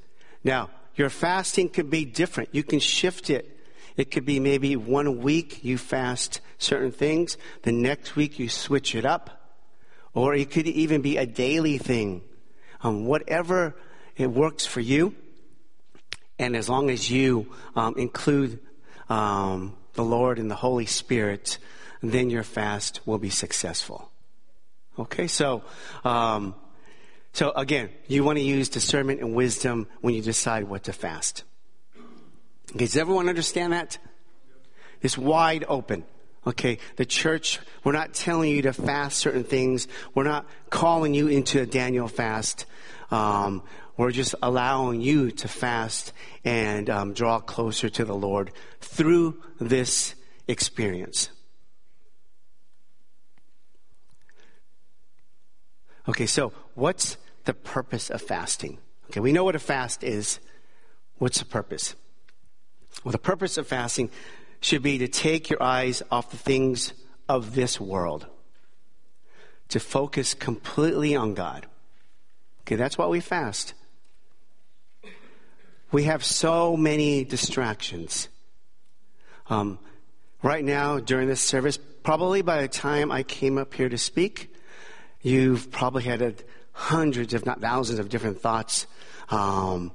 Now, 0.43 0.69
your 0.95 1.09
fasting 1.09 1.69
could 1.69 1.89
be 1.89 2.05
different. 2.05 2.49
You 2.53 2.63
can 2.63 2.79
shift 2.79 3.29
it. 3.29 3.51
It 3.97 4.11
could 4.11 4.25
be 4.25 4.39
maybe 4.39 4.75
one 4.75 5.21
week 5.21 5.63
you 5.63 5.77
fast 5.77 6.41
certain 6.57 6.91
things, 6.91 7.37
the 7.63 7.71
next 7.71 8.15
week 8.15 8.39
you 8.39 8.49
switch 8.49 8.93
it 8.93 9.05
up, 9.05 9.44
or 10.15 10.33
it 10.33 10.49
could 10.49 10.65
even 10.65 11.01
be 11.01 11.17
a 11.17 11.27
daily 11.27 11.77
thing. 11.77 12.23
Um, 12.81 13.05
whatever 13.05 13.75
it 14.15 14.31
works 14.31 14.65
for 14.65 14.79
you. 14.79 15.13
And 16.39 16.55
as 16.55 16.67
long 16.67 16.89
as 16.89 17.11
you 17.11 17.53
um, 17.75 17.95
include 17.97 18.59
um, 19.09 19.75
the 19.93 20.03
Lord 20.03 20.39
and 20.39 20.49
the 20.49 20.55
Holy 20.55 20.85
Spirit, 20.85 21.59
then 22.01 22.29
your 22.29 22.43
fast 22.43 23.01
will 23.05 23.19
be 23.19 23.29
successful. 23.29 24.11
Okay, 24.97 25.27
so 25.27 25.63
um, 26.03 26.55
so 27.33 27.51
again, 27.51 27.89
you 28.07 28.23
want 28.23 28.37
to 28.37 28.43
use 28.43 28.69
discernment 28.69 29.19
and 29.19 29.35
wisdom 29.35 29.87
when 29.99 30.13
you 30.13 30.21
decide 30.21 30.63
what 30.63 30.83
to 30.83 30.93
fast. 30.93 31.43
Does 32.75 32.95
everyone 32.95 33.27
understand 33.27 33.73
that? 33.73 33.97
It's 35.01 35.17
wide 35.17 35.65
open. 35.67 36.05
Okay, 36.47 36.77
the 36.97 37.05
church, 37.05 37.59
we're 37.83 37.91
not 37.91 38.13
telling 38.13 38.51
you 38.51 38.61
to 38.63 38.73
fast 38.73 39.17
certain 39.17 39.43
things. 39.43 39.87
We're 40.13 40.25
not 40.25 40.45
calling 40.69 41.15
you 41.15 41.27
into 41.27 41.59
a 41.59 41.65
Daniel 41.65 42.07
fast. 42.07 42.65
Um, 43.09 43.63
we're 43.97 44.11
just 44.11 44.35
allowing 44.43 45.01
you 45.01 45.31
to 45.31 45.47
fast 45.47 46.13
and 46.43 46.89
um, 46.89 47.13
draw 47.13 47.39
closer 47.39 47.89
to 47.89 48.05
the 48.05 48.13
Lord 48.13 48.51
through 48.79 49.41
this 49.59 50.13
experience. 50.47 51.29
Okay, 56.07 56.27
so 56.27 56.53
what's 56.75 57.17
the 57.45 57.55
purpose 57.55 58.11
of 58.11 58.21
fasting? 58.21 58.77
Okay, 59.09 59.19
we 59.19 59.31
know 59.31 59.43
what 59.43 59.55
a 59.55 59.59
fast 59.59 60.03
is. 60.03 60.39
What's 61.17 61.39
the 61.39 61.45
purpose? 61.45 61.95
Well, 63.03 63.11
the 63.11 63.17
purpose 63.17 63.57
of 63.57 63.65
fasting 63.65 64.11
should 64.65 64.81
be 64.81 64.97
to 64.97 65.07
take 65.07 65.51
your 65.51 65.61
eyes 65.61 66.01
off 66.09 66.31
the 66.31 66.37
things 66.37 66.91
of 67.29 67.53
this 67.53 67.79
world, 67.79 68.25
to 69.69 69.79
focus 69.79 70.33
completely 70.33 71.15
on 71.15 71.35
God. 71.35 71.67
Okay, 72.61 72.75
that's 72.75 72.97
why 72.97 73.05
we 73.05 73.19
fast. 73.19 73.75
We 75.91 76.05
have 76.05 76.25
so 76.25 76.75
many 76.75 77.23
distractions. 77.23 78.27
Um, 79.51 79.77
right 80.41 80.65
now, 80.65 80.97
during 80.97 81.27
this 81.27 81.41
service, 81.41 81.77
probably 82.01 82.41
by 82.41 82.63
the 82.63 82.67
time 82.67 83.11
I 83.11 83.21
came 83.21 83.59
up 83.59 83.71
here 83.71 83.87
to 83.87 83.99
speak, 83.99 84.51
you've 85.21 85.69
probably 85.69 86.05
had 86.05 86.43
hundreds, 86.71 87.35
if 87.35 87.45
not 87.45 87.61
thousands, 87.61 87.99
of 87.99 88.09
different 88.09 88.41
thoughts. 88.41 88.87
Um, 89.29 89.91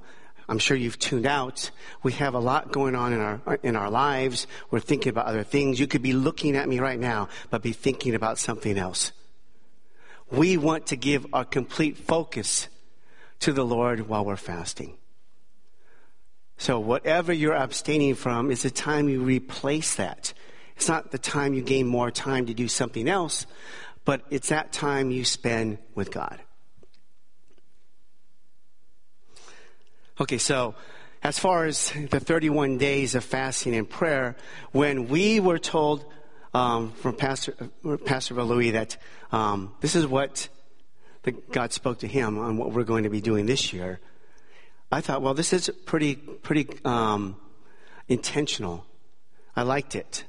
I'm 0.49 0.59
sure 0.59 0.75
you've 0.75 0.99
tuned 0.99 1.25
out. 1.25 1.71
We 2.03 2.13
have 2.13 2.33
a 2.33 2.39
lot 2.39 2.71
going 2.71 2.95
on 2.95 3.13
in 3.13 3.19
our 3.19 3.59
in 3.63 3.75
our 3.75 3.89
lives. 3.89 4.47
We're 4.69 4.79
thinking 4.79 5.09
about 5.09 5.27
other 5.27 5.43
things. 5.43 5.79
You 5.79 5.87
could 5.87 6.01
be 6.01 6.13
looking 6.13 6.55
at 6.55 6.67
me 6.67 6.79
right 6.79 6.99
now, 6.99 7.29
but 7.49 7.61
be 7.61 7.73
thinking 7.73 8.15
about 8.15 8.37
something 8.37 8.77
else. 8.77 9.11
We 10.31 10.57
want 10.57 10.87
to 10.87 10.95
give 10.95 11.25
our 11.33 11.45
complete 11.45 11.97
focus 11.97 12.67
to 13.39 13.53
the 13.53 13.65
Lord 13.65 14.07
while 14.07 14.23
we're 14.23 14.37
fasting. 14.37 14.97
So 16.57 16.79
whatever 16.79 17.33
you're 17.33 17.55
abstaining 17.55 18.15
from 18.15 18.51
is 18.51 18.61
the 18.61 18.69
time 18.69 19.09
you 19.09 19.23
replace 19.23 19.95
that. 19.95 20.33
It's 20.75 20.87
not 20.87 21.11
the 21.11 21.17
time 21.17 21.53
you 21.53 21.61
gain 21.61 21.87
more 21.87 22.11
time 22.11 22.45
to 22.45 22.53
do 22.53 22.67
something 22.67 23.09
else, 23.09 23.45
but 24.05 24.21
it's 24.29 24.49
that 24.49 24.71
time 24.71 25.11
you 25.11 25.25
spend 25.25 25.79
with 25.95 26.11
God. 26.11 26.39
Okay, 30.21 30.37
so 30.37 30.75
as 31.23 31.39
far 31.39 31.65
as 31.65 31.91
the 32.11 32.19
31 32.19 32.77
days 32.77 33.15
of 33.15 33.23
fasting 33.23 33.73
and 33.73 33.89
prayer, 33.89 34.35
when 34.71 35.07
we 35.07 35.39
were 35.39 35.57
told 35.57 36.05
um, 36.53 36.91
from 36.91 37.15
Pastor 37.15 37.55
Pastor 38.05 38.35
Louis 38.35 38.69
that 38.69 38.97
um, 39.31 39.73
this 39.81 39.95
is 39.95 40.05
what 40.05 40.47
the, 41.23 41.31
God 41.31 41.73
spoke 41.73 42.01
to 42.01 42.07
him 42.07 42.37
on 42.37 42.57
what 42.57 42.71
we're 42.71 42.83
going 42.83 43.05
to 43.05 43.09
be 43.09 43.19
doing 43.19 43.47
this 43.47 43.73
year, 43.73 43.99
I 44.91 45.01
thought, 45.01 45.23
well, 45.23 45.33
this 45.33 45.53
is 45.53 45.71
pretty, 45.87 46.17
pretty 46.17 46.69
um, 46.85 47.35
intentional. 48.07 48.85
I 49.55 49.63
liked 49.63 49.95
it. 49.95 50.25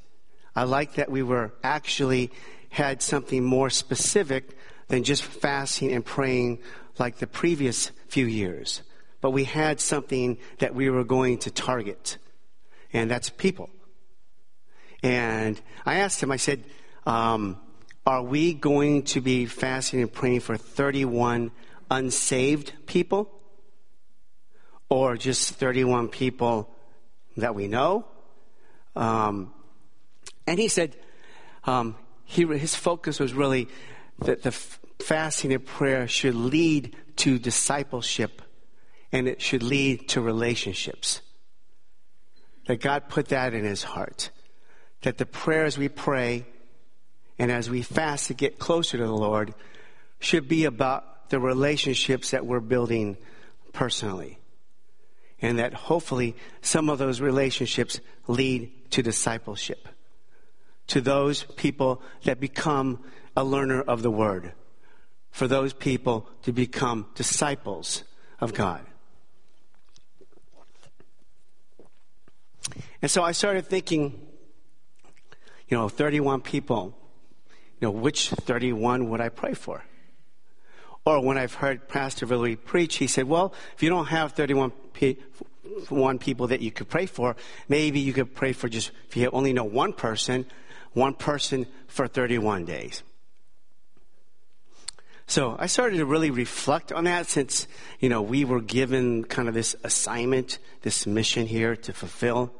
I 0.55 0.63
liked 0.63 0.95
that 0.95 1.11
we 1.11 1.21
were 1.21 1.53
actually 1.63 2.31
had 2.69 3.03
something 3.03 3.43
more 3.43 3.69
specific 3.69 4.57
than 4.87 5.03
just 5.03 5.21
fasting 5.21 5.91
and 5.91 6.03
praying 6.03 6.63
like 6.97 7.17
the 7.17 7.27
previous 7.27 7.91
few 8.07 8.25
years. 8.25 8.81
But 9.23 9.31
we 9.31 9.45
had 9.45 9.79
something 9.79 10.37
that 10.59 10.75
we 10.75 10.89
were 10.89 11.05
going 11.05 11.37
to 11.39 11.49
target, 11.49 12.17
and 12.91 13.09
that's 13.09 13.29
people. 13.29 13.69
And 15.01 15.61
I 15.85 15.99
asked 15.99 16.21
him, 16.21 16.29
I 16.29 16.35
said, 16.35 16.65
um, 17.05 17.57
Are 18.05 18.21
we 18.21 18.53
going 18.53 19.03
to 19.03 19.21
be 19.21 19.45
fasting 19.45 20.01
and 20.01 20.11
praying 20.11 20.41
for 20.41 20.57
31 20.57 21.51
unsaved 21.89 22.73
people? 22.85 23.31
Or 24.89 25.15
just 25.15 25.51
31 25.51 26.09
people 26.09 26.69
that 27.37 27.55
we 27.55 27.69
know? 27.69 28.05
Um, 28.93 29.53
and 30.45 30.59
he 30.59 30.67
said, 30.67 30.97
um, 31.63 31.95
he, 32.25 32.45
his 32.45 32.75
focus 32.75 33.21
was 33.21 33.33
really 33.33 33.69
that 34.19 34.43
the 34.43 34.51
fasting 34.51 35.53
and 35.53 35.65
prayer 35.65 36.09
should 36.09 36.35
lead 36.35 36.93
to 37.15 37.39
discipleship 37.39 38.41
and 39.13 39.27
it 39.27 39.41
should 39.41 39.63
lead 39.63 40.09
to 40.09 40.19
relationships. 40.19 41.21
That 42.67 42.81
God 42.81 43.07
put 43.07 43.27
that 43.27 43.53
in 43.53 43.63
his 43.63 43.83
heart. 43.83 44.31
That 45.03 45.19
the 45.19 45.25
prayers 45.25 45.77
we 45.77 45.87
pray 45.87 46.45
and 47.37 47.51
as 47.51 47.69
we 47.69 47.83
fast 47.83 48.27
to 48.27 48.33
get 48.33 48.59
closer 48.59 48.97
to 48.97 49.05
the 49.05 49.13
Lord 49.13 49.53
should 50.19 50.47
be 50.47 50.65
about 50.65 51.29
the 51.29 51.39
relationships 51.39 52.31
that 52.31 52.45
we're 52.45 52.59
building 52.59 53.17
personally. 53.71 54.39
And 55.41 55.59
that 55.59 55.73
hopefully 55.73 56.35
some 56.61 56.89
of 56.89 56.97
those 56.97 57.21
relationships 57.21 57.99
lead 58.27 58.91
to 58.91 59.03
discipleship. 59.03 59.87
To 60.87 61.01
those 61.01 61.43
people 61.43 62.01
that 62.23 62.39
become 62.39 63.03
a 63.37 63.43
learner 63.43 63.81
of 63.81 64.01
the 64.01 64.11
Word. 64.11 64.53
For 65.31 65.47
those 65.47 65.73
people 65.73 66.29
to 66.43 66.51
become 66.51 67.07
disciples 67.15 68.03
of 68.39 68.53
God. 68.53 68.85
And 73.01 73.09
so 73.11 73.23
I 73.23 73.31
started 73.31 73.67
thinking, 73.67 74.19
you 75.67 75.77
know, 75.77 75.89
31 75.89 76.41
people, 76.41 76.97
you 77.79 77.87
know, 77.87 77.91
which 77.91 78.29
31 78.29 79.09
would 79.09 79.21
I 79.21 79.29
pray 79.29 79.53
for? 79.53 79.83
Or 81.05 81.19
when 81.19 81.37
I've 81.37 81.55
heard 81.55 81.89
Pastor 81.89 82.25
Villery 82.25 82.55
preach, 82.55 82.95
he 82.95 83.07
said, 83.07 83.25
well, 83.25 83.53
if 83.75 83.83
you 83.83 83.89
don't 83.89 84.05
have 84.05 84.33
31 84.33 84.71
pe- 84.93 85.17
one 85.89 86.17
people 86.17 86.47
that 86.47 86.61
you 86.61 86.71
could 86.71 86.89
pray 86.89 87.05
for, 87.05 87.35
maybe 87.67 87.99
you 87.99 88.13
could 88.13 88.33
pray 88.33 88.53
for 88.53 88.69
just, 88.69 88.91
if 89.09 89.17
you 89.17 89.29
only 89.33 89.51
know 89.51 89.65
one 89.65 89.91
person, 89.93 90.45
one 90.93 91.13
person 91.13 91.65
for 91.87 92.07
31 92.07 92.65
days. 92.65 93.03
So 95.27 95.55
I 95.57 95.67
started 95.67 95.97
to 95.97 96.05
really 96.05 96.31
reflect 96.31 96.91
on 96.91 97.05
that 97.05 97.27
since, 97.27 97.67
you 97.99 98.09
know, 98.09 98.21
we 98.21 98.45
were 98.45 98.61
given 98.61 99.23
kind 99.23 99.47
of 99.47 99.53
this 99.53 99.75
assignment, 99.83 100.59
this 100.81 101.07
mission 101.07 101.47
here 101.47 101.75
to 101.77 101.93
fulfill. 101.93 102.53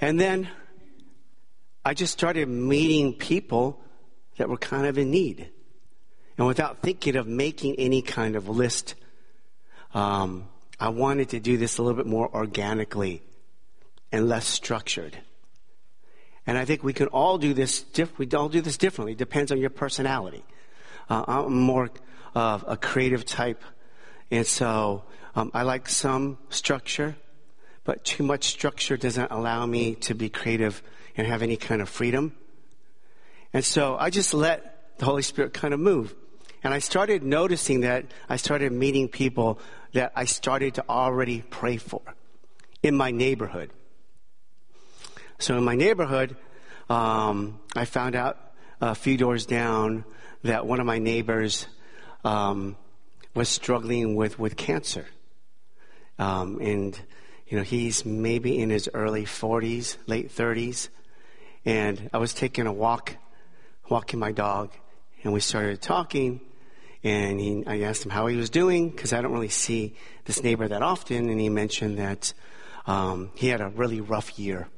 And 0.00 0.20
then 0.20 0.48
I 1.84 1.94
just 1.94 2.12
started 2.12 2.48
meeting 2.48 3.14
people 3.14 3.80
that 4.36 4.48
were 4.48 4.56
kind 4.56 4.86
of 4.86 4.98
in 4.98 5.10
need. 5.10 5.50
And 6.38 6.46
without 6.46 6.82
thinking 6.82 7.16
of 7.16 7.26
making 7.26 7.76
any 7.76 8.02
kind 8.02 8.36
of 8.36 8.48
list, 8.48 8.94
um, 9.94 10.48
I 10.78 10.90
wanted 10.90 11.30
to 11.30 11.40
do 11.40 11.56
this 11.56 11.78
a 11.78 11.82
little 11.82 11.96
bit 11.96 12.06
more 12.06 12.32
organically 12.32 13.22
and 14.12 14.28
less 14.28 14.46
structured. 14.46 15.18
And 16.46 16.56
I 16.56 16.64
think 16.64 16.84
we 16.84 16.92
can 16.92 17.08
all 17.08 17.38
do 17.38 17.54
this, 17.54 17.82
diff- 17.82 18.18
we 18.18 18.28
all 18.32 18.48
do 18.48 18.60
this 18.60 18.76
differently. 18.76 19.12
It 19.12 19.18
depends 19.18 19.50
on 19.50 19.58
your 19.58 19.70
personality. 19.70 20.44
Uh, 21.08 21.24
I'm 21.26 21.54
more 21.54 21.90
of 22.34 22.64
a 22.66 22.76
creative 22.76 23.24
type. 23.24 23.62
And 24.30 24.46
so 24.46 25.04
um, 25.34 25.50
I 25.54 25.62
like 25.62 25.88
some 25.88 26.38
structure, 26.48 27.16
but 27.84 28.04
too 28.04 28.22
much 28.22 28.44
structure 28.44 28.96
doesn't 28.96 29.30
allow 29.30 29.66
me 29.66 29.94
to 29.96 30.14
be 30.14 30.28
creative 30.28 30.82
and 31.16 31.26
have 31.26 31.42
any 31.42 31.56
kind 31.56 31.80
of 31.80 31.88
freedom. 31.88 32.34
And 33.52 33.64
so 33.64 33.96
I 33.98 34.10
just 34.10 34.34
let 34.34 34.98
the 34.98 35.04
Holy 35.04 35.22
Spirit 35.22 35.54
kind 35.54 35.72
of 35.72 35.80
move. 35.80 36.14
And 36.62 36.74
I 36.74 36.78
started 36.80 37.22
noticing 37.22 37.80
that 37.82 38.06
I 38.28 38.36
started 38.36 38.72
meeting 38.72 39.08
people 39.08 39.60
that 39.92 40.12
I 40.16 40.24
started 40.24 40.74
to 40.74 40.84
already 40.88 41.42
pray 41.42 41.76
for 41.76 42.02
in 42.82 42.96
my 42.96 43.10
neighborhood. 43.10 43.70
So 45.38 45.56
in 45.56 45.64
my 45.64 45.74
neighborhood, 45.74 46.36
um, 46.88 47.60
I 47.74 47.84
found 47.84 48.14
out 48.14 48.38
a 48.80 48.94
few 48.94 49.16
doors 49.16 49.46
down 49.46 50.04
that 50.42 50.66
one 50.66 50.80
of 50.80 50.86
my 50.86 50.98
neighbors 50.98 51.66
um, 52.24 52.76
was 53.34 53.48
struggling 53.48 54.16
with, 54.16 54.38
with 54.38 54.56
cancer. 54.56 55.06
Um, 56.18 56.58
and, 56.60 56.98
you 57.46 57.56
know, 57.56 57.62
he's 57.62 58.04
maybe 58.04 58.58
in 58.58 58.70
his 58.70 58.88
early 58.92 59.24
40s, 59.24 59.96
late 60.06 60.34
30s. 60.34 60.88
And 61.64 62.10
I 62.12 62.18
was 62.18 62.32
taking 62.32 62.66
a 62.66 62.72
walk, 62.72 63.16
walking 63.88 64.18
my 64.18 64.32
dog, 64.32 64.72
and 65.22 65.32
we 65.32 65.40
started 65.40 65.80
talking. 65.82 66.40
And 67.02 67.40
he, 67.40 67.64
I 67.66 67.82
asked 67.82 68.04
him 68.04 68.10
how 68.10 68.26
he 68.26 68.36
was 68.36 68.50
doing 68.50 68.90
because 68.90 69.12
I 69.12 69.20
don't 69.20 69.32
really 69.32 69.48
see 69.48 69.96
this 70.24 70.42
neighbor 70.42 70.66
that 70.68 70.82
often. 70.82 71.28
And 71.28 71.40
he 71.40 71.48
mentioned 71.48 71.98
that 71.98 72.32
um, 72.86 73.30
he 73.34 73.48
had 73.48 73.60
a 73.60 73.68
really 73.68 74.00
rough 74.00 74.38
year. 74.38 74.68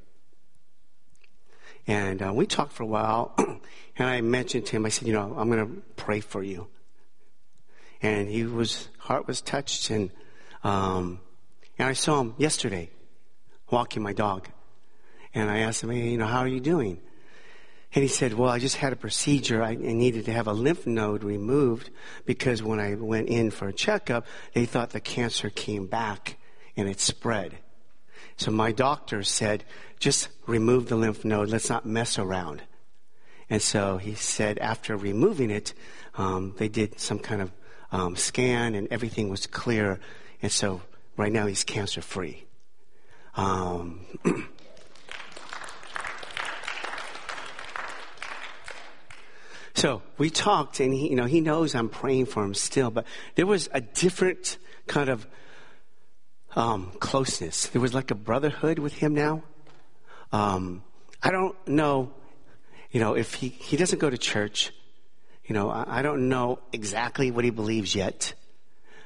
And 1.88 2.22
uh, 2.22 2.32
we 2.34 2.46
talked 2.46 2.72
for 2.72 2.82
a 2.82 2.86
while. 2.86 3.34
and 3.38 4.08
I 4.08 4.20
mentioned 4.20 4.66
to 4.66 4.76
him, 4.76 4.84
I 4.84 4.90
said, 4.90 5.08
you 5.08 5.14
know, 5.14 5.34
I'm 5.36 5.50
going 5.50 5.66
to 5.66 5.82
pray 5.96 6.20
for 6.20 6.42
you. 6.42 6.68
And 8.02 8.28
he 8.28 8.44
was, 8.44 8.88
heart 8.98 9.26
was 9.26 9.40
touched. 9.40 9.88
And, 9.88 10.10
um, 10.62 11.18
and 11.78 11.88
I 11.88 11.94
saw 11.94 12.20
him 12.20 12.34
yesterday 12.36 12.90
walking 13.70 14.02
my 14.02 14.12
dog. 14.12 14.48
And 15.34 15.50
I 15.50 15.60
asked 15.60 15.82
him, 15.82 15.90
hey, 15.90 16.10
you 16.10 16.18
know, 16.18 16.26
how 16.26 16.40
are 16.40 16.48
you 16.48 16.60
doing? 16.60 17.00
And 17.94 18.02
he 18.02 18.08
said, 18.08 18.34
well, 18.34 18.50
I 18.50 18.58
just 18.58 18.76
had 18.76 18.92
a 18.92 18.96
procedure. 18.96 19.62
I 19.62 19.74
needed 19.74 20.26
to 20.26 20.32
have 20.32 20.46
a 20.46 20.52
lymph 20.52 20.86
node 20.86 21.24
removed 21.24 21.88
because 22.26 22.62
when 22.62 22.80
I 22.80 22.96
went 22.96 23.28
in 23.30 23.50
for 23.50 23.66
a 23.66 23.72
checkup, 23.72 24.26
they 24.52 24.66
thought 24.66 24.90
the 24.90 25.00
cancer 25.00 25.48
came 25.48 25.86
back 25.86 26.36
and 26.76 26.86
it 26.86 27.00
spread. 27.00 27.56
So 28.38 28.50
my 28.52 28.72
doctor 28.72 29.22
said, 29.22 29.64
just 29.98 30.28
remove 30.46 30.88
the 30.88 30.96
lymph 30.96 31.24
node. 31.24 31.50
Let's 31.50 31.68
not 31.68 31.84
mess 31.84 32.18
around. 32.18 32.62
And 33.50 33.60
so 33.60 33.98
he 33.98 34.14
said 34.14 34.58
after 34.58 34.96
removing 34.96 35.50
it, 35.50 35.74
um, 36.16 36.54
they 36.56 36.68
did 36.68 37.00
some 37.00 37.18
kind 37.18 37.42
of 37.42 37.52
um, 37.90 38.16
scan 38.16 38.74
and 38.74 38.88
everything 38.90 39.28
was 39.28 39.46
clear. 39.46 39.98
And 40.40 40.52
so 40.52 40.82
right 41.16 41.32
now 41.32 41.46
he's 41.46 41.64
cancer 41.64 42.00
free. 42.00 42.44
Um, 43.34 44.06
So 49.78 50.02
we 50.16 50.28
talked, 50.28 50.80
and 50.80 50.92
he, 50.92 51.10
you 51.10 51.14
know, 51.14 51.26
he 51.26 51.40
knows 51.40 51.76
I'm 51.76 51.88
praying 51.88 52.26
for 52.26 52.42
him 52.42 52.52
still, 52.52 52.90
but 52.90 53.06
there 53.36 53.46
was 53.46 53.68
a 53.72 53.80
different 53.80 54.58
kind 54.88 55.08
of 55.08 55.24
um, 56.58 56.90
closeness. 56.98 57.66
There 57.68 57.80
was 57.80 57.94
like 57.94 58.10
a 58.10 58.16
brotherhood 58.16 58.80
with 58.80 58.94
him 58.94 59.14
now. 59.14 59.44
Um, 60.32 60.82
I 61.22 61.30
don't 61.30 61.56
know, 61.68 62.12
you 62.90 62.98
know, 62.98 63.14
if 63.14 63.34
he, 63.34 63.48
he 63.48 63.76
doesn't 63.76 64.00
go 64.00 64.10
to 64.10 64.18
church, 64.18 64.72
you 65.46 65.54
know, 65.54 65.70
I, 65.70 66.00
I 66.00 66.02
don't 66.02 66.28
know 66.28 66.58
exactly 66.72 67.30
what 67.30 67.44
he 67.44 67.50
believes 67.50 67.94
yet, 67.94 68.34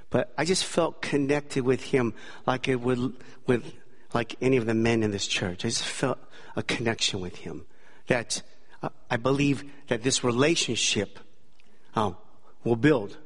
but 0.08 0.32
I 0.38 0.46
just 0.46 0.64
felt 0.64 1.02
connected 1.02 1.62
with 1.62 1.82
him 1.82 2.14
like 2.46 2.68
it 2.68 2.80
would 2.80 3.16
with 3.46 3.70
like 4.14 4.34
any 4.40 4.56
of 4.56 4.64
the 4.64 4.74
men 4.74 5.02
in 5.02 5.10
this 5.10 5.26
church. 5.26 5.64
I 5.66 5.68
just 5.68 5.84
felt 5.84 6.18
a 6.56 6.62
connection 6.62 7.20
with 7.20 7.36
him 7.36 7.66
that 8.06 8.42
I 9.10 9.18
believe 9.18 9.62
that 9.88 10.02
this 10.02 10.24
relationship 10.24 11.18
um, 11.94 12.16
will 12.64 12.76
build. 12.76 13.18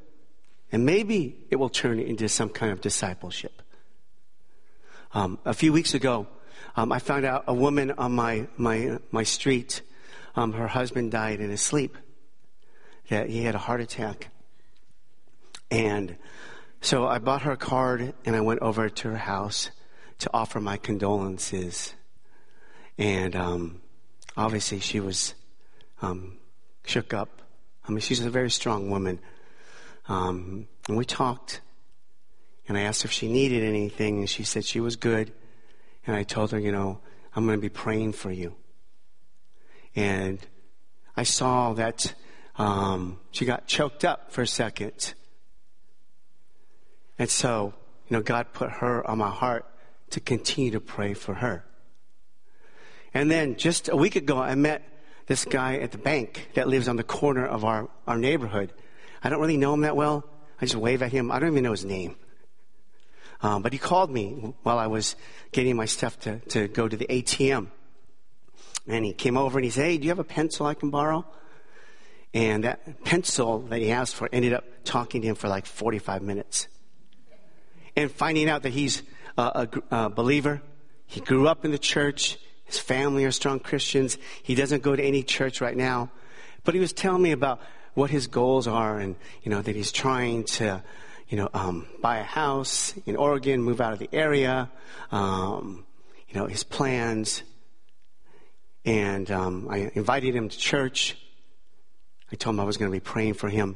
And 0.71 0.85
maybe 0.85 1.45
it 1.49 1.55
will 1.55 1.69
turn 1.69 1.99
into 1.99 2.27
some 2.27 2.49
kind 2.49 2.73
of 2.73 2.81
discipleship. 2.81 3.61
Um, 5.13 5.39
a 5.45 5.53
few 5.53 5.71
weeks 5.71 5.93
ago, 5.93 6.27
um, 6.75 6.91
I 6.91 6.99
found 6.99 7.25
out 7.25 7.45
a 7.47 7.53
woman 7.53 7.91
on 7.91 8.11
my, 8.11 8.47
my, 8.57 8.99
my 9.11 9.23
street, 9.23 9.81
um, 10.35 10.53
her 10.53 10.67
husband 10.67 11.11
died 11.11 11.39
in 11.39 11.49
his 11.49 11.61
sleep. 11.61 11.97
That 13.09 13.29
he 13.29 13.43
had 13.43 13.55
a 13.55 13.57
heart 13.57 13.79
attack. 13.79 14.29
And 15.71 16.17
so 16.81 17.07
I 17.07 17.19
bought 17.19 17.43
her 17.43 17.53
a 17.53 17.57
card 17.57 18.13
and 18.25 18.35
I 18.35 18.41
went 18.41 18.61
over 18.61 18.89
to 18.89 19.09
her 19.09 19.17
house 19.17 19.71
to 20.19 20.29
offer 20.33 20.59
my 20.59 20.77
condolences. 20.77 21.93
And 22.97 23.35
um, 23.35 23.81
obviously 24.35 24.79
she 24.79 24.99
was 24.99 25.35
um, 26.01 26.37
shook 26.85 27.13
up. 27.13 27.41
I 27.87 27.91
mean, 27.91 27.99
she's 27.99 28.23
a 28.23 28.29
very 28.29 28.51
strong 28.51 28.89
woman. 28.89 29.19
Um, 30.07 30.67
and 30.87 30.97
we 30.97 31.05
talked. 31.05 31.61
And 32.67 32.77
I 32.77 32.81
asked 32.81 33.05
if 33.05 33.11
she 33.11 33.27
needed 33.27 33.63
anything, 33.63 34.19
and 34.19 34.29
she 34.29 34.43
said 34.43 34.65
she 34.65 34.79
was 34.79 34.95
good. 34.95 35.31
And 36.05 36.15
I 36.15 36.23
told 36.23 36.51
her, 36.51 36.59
you 36.59 36.71
know, 36.71 36.99
I'm 37.35 37.45
going 37.45 37.57
to 37.57 37.61
be 37.61 37.69
praying 37.69 38.13
for 38.13 38.31
you. 38.31 38.55
And 39.95 40.39
I 41.15 41.23
saw 41.23 41.73
that 41.73 42.13
um, 42.57 43.19
she 43.31 43.45
got 43.45 43.67
choked 43.67 44.03
up 44.03 44.31
for 44.31 44.41
a 44.41 44.47
second. 44.47 45.13
And 47.19 47.29
so, 47.29 47.73
you 48.07 48.17
know, 48.17 48.21
God 48.21 48.53
put 48.53 48.69
her 48.69 49.09
on 49.09 49.17
my 49.17 49.29
heart 49.29 49.65
to 50.11 50.19
continue 50.19 50.71
to 50.71 50.79
pray 50.79 51.13
for 51.13 51.35
her. 51.35 51.65
And 53.13 53.31
then 53.31 53.55
just 53.55 53.89
a 53.89 53.95
week 53.95 54.15
ago, 54.15 54.39
I 54.39 54.55
met 54.55 54.87
this 55.25 55.45
guy 55.45 55.77
at 55.77 55.91
the 55.91 55.97
bank 55.97 56.49
that 56.53 56.67
lives 56.67 56.87
on 56.87 56.95
the 56.95 57.03
corner 57.03 57.45
of 57.45 57.65
our, 57.65 57.89
our 58.05 58.17
neighborhood. 58.17 58.71
I 59.23 59.29
don't 59.29 59.41
really 59.41 59.57
know 59.57 59.73
him 59.73 59.81
that 59.81 59.95
well. 59.95 60.23
I 60.61 60.65
just 60.65 60.75
wave 60.75 61.01
at 61.01 61.11
him. 61.11 61.31
I 61.31 61.39
don't 61.39 61.51
even 61.51 61.63
know 61.63 61.71
his 61.71 61.85
name. 61.85 62.15
Um, 63.41 63.61
but 63.61 63.73
he 63.73 63.79
called 63.79 64.09
me 64.09 64.53
while 64.63 64.79
I 64.79 64.87
was 64.87 65.15
getting 65.51 65.75
my 65.75 65.85
stuff 65.85 66.19
to, 66.21 66.39
to 66.49 66.67
go 66.67 66.87
to 66.87 66.97
the 66.97 67.05
ATM. 67.05 67.67
And 68.87 69.05
he 69.05 69.13
came 69.13 69.37
over 69.37 69.57
and 69.57 69.65
he 69.65 69.71
said, 69.71 69.85
Hey, 69.85 69.97
do 69.97 70.03
you 70.03 70.09
have 70.09 70.19
a 70.19 70.23
pencil 70.23 70.65
I 70.65 70.73
can 70.73 70.89
borrow? 70.89 71.25
And 72.33 72.63
that 72.63 73.03
pencil 73.03 73.59
that 73.69 73.79
he 73.79 73.91
asked 73.91 74.15
for 74.15 74.29
ended 74.31 74.53
up 74.53 74.63
talking 74.83 75.21
to 75.21 75.27
him 75.27 75.35
for 75.35 75.47
like 75.47 75.65
45 75.65 76.21
minutes. 76.21 76.67
And 77.95 78.11
finding 78.11 78.49
out 78.49 78.63
that 78.63 78.73
he's 78.73 79.03
a, 79.37 79.67
a, 79.91 79.95
a 79.95 80.09
believer, 80.09 80.61
he 81.05 81.21
grew 81.21 81.47
up 81.47 81.65
in 81.65 81.71
the 81.71 81.79
church, 81.79 82.37
his 82.65 82.77
family 82.77 83.25
are 83.25 83.31
strong 83.31 83.59
Christians, 83.59 84.17
he 84.43 84.55
doesn't 84.55 84.83
go 84.83 84.95
to 84.95 85.03
any 85.03 85.23
church 85.23 85.61
right 85.61 85.75
now. 85.75 86.11
But 86.63 86.73
he 86.73 86.79
was 86.79 86.93
telling 86.93 87.21
me 87.21 87.31
about 87.31 87.61
what 87.93 88.09
his 88.11 88.27
goals 88.27 88.67
are 88.67 88.99
and, 88.99 89.15
you 89.41 89.49
know, 89.49 89.61
that 89.61 89.75
he's 89.75 89.91
trying 89.91 90.43
to, 90.43 90.83
you 91.29 91.37
know, 91.37 91.49
um, 91.53 91.87
buy 92.01 92.19
a 92.19 92.23
house 92.23 92.93
in 93.05 93.15
Oregon, 93.15 93.61
move 93.61 93.81
out 93.81 93.93
of 93.93 93.99
the 93.99 94.09
area, 94.13 94.71
um, 95.11 95.85
you 96.29 96.39
know, 96.39 96.45
his 96.45 96.63
plans. 96.63 97.43
And 98.85 99.29
um, 99.29 99.67
I 99.69 99.91
invited 99.93 100.35
him 100.35 100.47
to 100.47 100.57
church. 100.57 101.17
I 102.31 102.35
told 102.35 102.55
him 102.55 102.59
I 102.61 102.63
was 102.63 102.77
going 102.77 102.89
to 102.89 102.95
be 102.95 103.01
praying 103.01 103.33
for 103.33 103.49
him. 103.49 103.75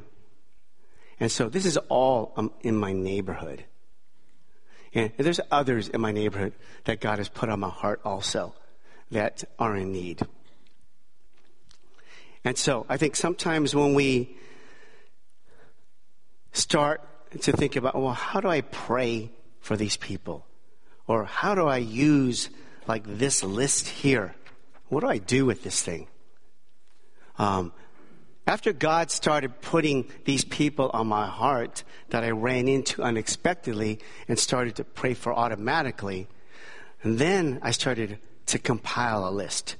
And 1.20 1.30
so 1.30 1.48
this 1.48 1.66
is 1.66 1.76
all 1.76 2.32
um, 2.36 2.52
in 2.62 2.76
my 2.76 2.92
neighborhood. 2.92 3.64
And 4.94 5.12
there's 5.16 5.40
others 5.50 5.88
in 5.88 6.00
my 6.00 6.12
neighborhood 6.12 6.54
that 6.84 7.00
God 7.00 7.18
has 7.18 7.28
put 7.28 7.48
on 7.48 7.60
my 7.60 7.68
heart 7.68 8.00
also 8.04 8.54
that 9.10 9.44
are 9.58 9.76
in 9.76 9.92
need. 9.92 10.22
And 12.44 12.58
so 12.58 12.86
I 12.88 12.96
think 12.96 13.14
sometimes 13.14 13.74
when 13.74 13.94
we 13.94 14.36
start 16.52 17.00
to 17.40 17.52
think 17.52 17.76
about, 17.76 17.94
well, 17.94 18.12
how 18.12 18.40
do 18.40 18.48
I 18.48 18.60
pray 18.60 19.30
for 19.60 19.76
these 19.76 19.96
people? 19.96 20.46
Or 21.06 21.24
how 21.24 21.54
do 21.54 21.66
I 21.66 21.78
use 21.78 22.50
like 22.86 23.04
this 23.06 23.42
list 23.42 23.88
here? 23.88 24.34
What 24.88 25.00
do 25.00 25.08
I 25.08 25.18
do 25.18 25.46
with 25.46 25.62
this 25.62 25.82
thing? 25.82 26.08
Um, 27.38 27.72
after 28.46 28.72
God 28.72 29.10
started 29.10 29.60
putting 29.60 30.10
these 30.24 30.44
people 30.44 30.90
on 30.92 31.06
my 31.06 31.26
heart 31.26 31.84
that 32.10 32.24
I 32.24 32.30
ran 32.30 32.68
into 32.68 33.02
unexpectedly 33.02 34.00
and 34.28 34.38
started 34.38 34.76
to 34.76 34.84
pray 34.84 35.14
for 35.14 35.32
automatically, 35.32 36.28
and 37.02 37.18
then 37.18 37.60
I 37.62 37.70
started 37.70 38.18
to 38.46 38.58
compile 38.58 39.26
a 39.26 39.30
list. 39.30 39.76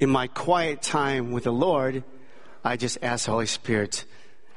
In 0.00 0.10
my 0.10 0.26
quiet 0.26 0.82
time 0.82 1.30
with 1.30 1.44
the 1.44 1.52
Lord, 1.52 2.04
I 2.64 2.76
just 2.76 2.98
asked 3.02 3.26
the 3.26 3.32
Holy 3.32 3.46
Spirit, 3.46 4.04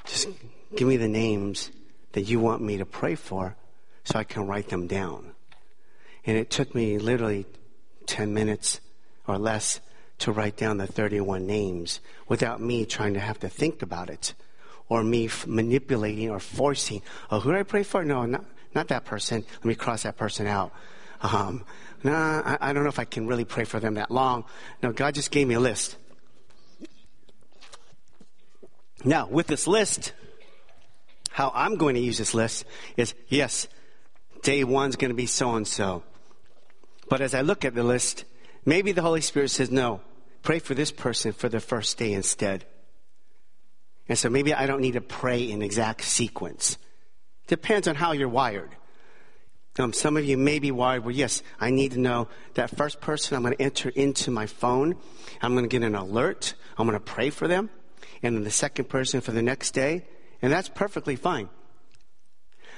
just 0.06 0.30
give 0.76 0.88
me 0.88 0.98
the 0.98 1.08
names 1.08 1.72
that 2.14 2.24
you 2.24 2.40
want 2.40 2.62
me 2.62 2.78
to 2.78 2.86
pray 2.86 3.16
for 3.16 3.56
so 4.04 4.20
I 4.20 4.24
can 4.24 4.48
write 4.48 4.70
them 4.70 4.88
down. 4.88 5.32
And 6.26 6.38
it 6.38 6.50
took 6.50 6.74
me 6.74 6.98
literally 6.98 7.46
10 8.08 8.34
minutes 8.34 8.80
or 9.28 9.38
less 9.38 9.80
to 10.20 10.32
write 10.32 10.58
down 10.58 10.78
the 10.78 10.88
31 10.88 11.46
names 11.46 12.00
without 12.28 12.62
me 12.62 12.86
trying 12.86 13.14
to 13.16 13.20
have 13.20 13.40
to 13.40 13.50
think 13.50 13.82
about 13.82 14.10
it 14.10 14.34
or 14.88 15.04
me 15.04 15.26
f- 15.26 15.46
manipulating 15.48 16.30
or 16.30 16.40
forcing. 16.40 17.02
Oh, 17.30 17.40
who 17.40 17.52
do 17.52 17.58
I 17.58 17.64
pray 17.64 17.84
for? 17.84 18.04
No, 18.04 18.26
not, 18.26 18.46
not 18.74 18.88
that 18.90 19.06
person. 19.06 19.44
Let 19.58 19.66
me 19.66 19.76
cross 19.76 20.04
that 20.04 20.18
person 20.18 20.48
out. 20.48 20.72
Um, 21.22 21.66
nah, 22.04 22.42
I, 22.46 22.70
I 22.70 22.74
don't 22.74 22.84
know 22.84 22.90
if 22.90 23.00
I 23.00 23.06
can 23.06 23.28
really 23.28 23.46
pray 23.46 23.66
for 23.66 23.80
them 23.80 23.96
that 23.96 24.12
long. 24.12 24.46
No, 24.82 24.92
God 24.92 25.16
just 25.16 25.32
gave 25.32 25.48
me 25.48 25.56
a 25.56 25.60
list. 25.60 25.98
Now, 29.04 29.28
with 29.28 29.48
this 29.48 29.68
list, 29.68 30.14
how 31.36 31.52
I'm 31.54 31.76
going 31.76 31.96
to 31.96 32.02
use 32.02 32.18
this 32.18 32.34
list 32.34 32.66
is 32.96 33.14
yes, 33.28 33.68
day 34.42 34.64
one's 34.64 34.96
going 34.96 35.12
to 35.12 35.16
be 35.16 35.28
so 35.28 35.56
and 35.56 35.68
so. 35.68 36.04
But 37.10 37.22
as 37.22 37.36
I 37.36 37.42
look 37.42 37.66
at 37.66 37.76
the 37.76 37.84
list, 37.84 38.26
Maybe 38.66 38.92
the 38.92 39.04
Holy 39.04 39.22
Spirit 39.22 39.52
says, 39.52 39.70
no, 39.70 40.02
pray 40.42 40.58
for 40.58 40.74
this 40.74 40.92
person 40.92 41.34
for 41.34 41.48
the 41.48 41.60
first 41.60 41.98
day 42.00 42.14
instead. 42.14 42.66
And 44.10 44.18
so 44.18 44.30
maybe 44.30 44.54
I 44.54 44.66
don't 44.66 44.82
need 44.82 44.94
to 44.94 45.02
pray 45.02 45.50
in 45.50 45.62
exact 45.62 46.04
sequence. 46.04 46.78
Depends 47.48 47.88
on 47.88 47.96
how 47.96 48.12
you're 48.14 48.28
wired. 48.28 48.76
Um, 49.78 49.94
some 49.94 50.18
of 50.18 50.26
you 50.26 50.38
may 50.38 50.58
be 50.60 50.72
wired 50.72 51.04
where, 51.04 51.14
yes, 51.14 51.44
I 51.60 51.70
need 51.70 51.92
to 51.92 52.00
know 52.00 52.28
that 52.56 52.76
first 52.76 53.02
person 53.02 53.36
I'm 53.36 53.44
going 53.44 53.56
to 53.56 53.62
enter 53.62 53.90
into 53.90 54.32
my 54.32 54.48
phone. 54.48 54.96
I'm 55.42 55.54
going 55.54 55.66
to 55.66 55.70
get 55.70 55.86
an 55.86 55.96
alert. 55.96 56.56
I'm 56.78 56.88
going 56.88 56.98
to 56.98 57.06
pray 57.06 57.30
for 57.30 57.48
them. 57.48 57.70
And 58.24 58.36
then 58.36 58.44
the 58.44 58.52
second 58.52 58.86
person 58.86 59.22
for 59.22 59.32
the 59.32 59.44
next 59.44 59.72
day. 59.72 60.06
And 60.42 60.52
that's 60.52 60.70
perfectly 60.70 61.16
fine. 61.16 61.50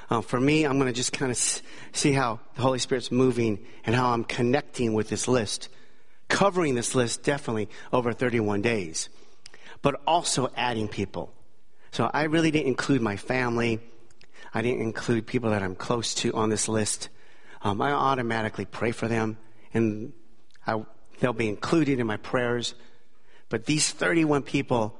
Um, 0.10 0.22
for 0.22 0.39
me, 0.39 0.65
I'm 0.65 0.80
going 0.80 0.88
to 0.88 0.93
just 0.93 1.12
kind 1.12 1.32
of 1.32 1.38
see 1.91 2.13
how 2.13 2.39
the 2.56 2.62
Holy 2.62 2.80
Spirit's 2.80 3.12
moving 3.12 3.65
and 3.86 3.96
how 3.96 4.12
I'm 4.12 4.24
connecting 4.24 4.93
with 4.93 5.10
this 5.10 5.28
list 5.28 5.70
covering 6.28 6.76
this 6.76 6.96
list 6.96 7.24
definitely 7.24 7.70
over 7.91 8.13
31 8.13 8.62
days, 8.62 9.10
but 9.82 10.02
also 10.06 10.50
adding 10.56 10.88
people. 10.88 11.34
So 11.91 12.10
I 12.13 12.24
really 12.24 12.52
didn't 12.52 12.67
include 12.67 13.02
my 13.02 13.15
family. 13.15 13.80
I 14.54 14.62
didn't 14.62 14.82
include 14.82 15.26
people 15.26 15.52
that 15.52 15.63
I'm 15.63 15.76
close 15.76 16.13
to 16.15 16.34
on 16.34 16.50
this 16.50 16.67
list. 16.67 17.10
Um, 17.62 17.82
I 17.82 17.91
automatically 17.91 18.65
pray 18.65 18.91
for 18.91 19.08
them, 19.08 19.38
and 19.74 20.13
I, 20.65 20.84
they'll 21.20 21.34
be 21.34 21.50
included 21.50 22.00
in 22.00 22.08
my 22.08 22.17
prayers. 22.17 22.76
But 23.50 23.65
these 23.65 23.89
31 23.89 24.43
people 24.43 24.98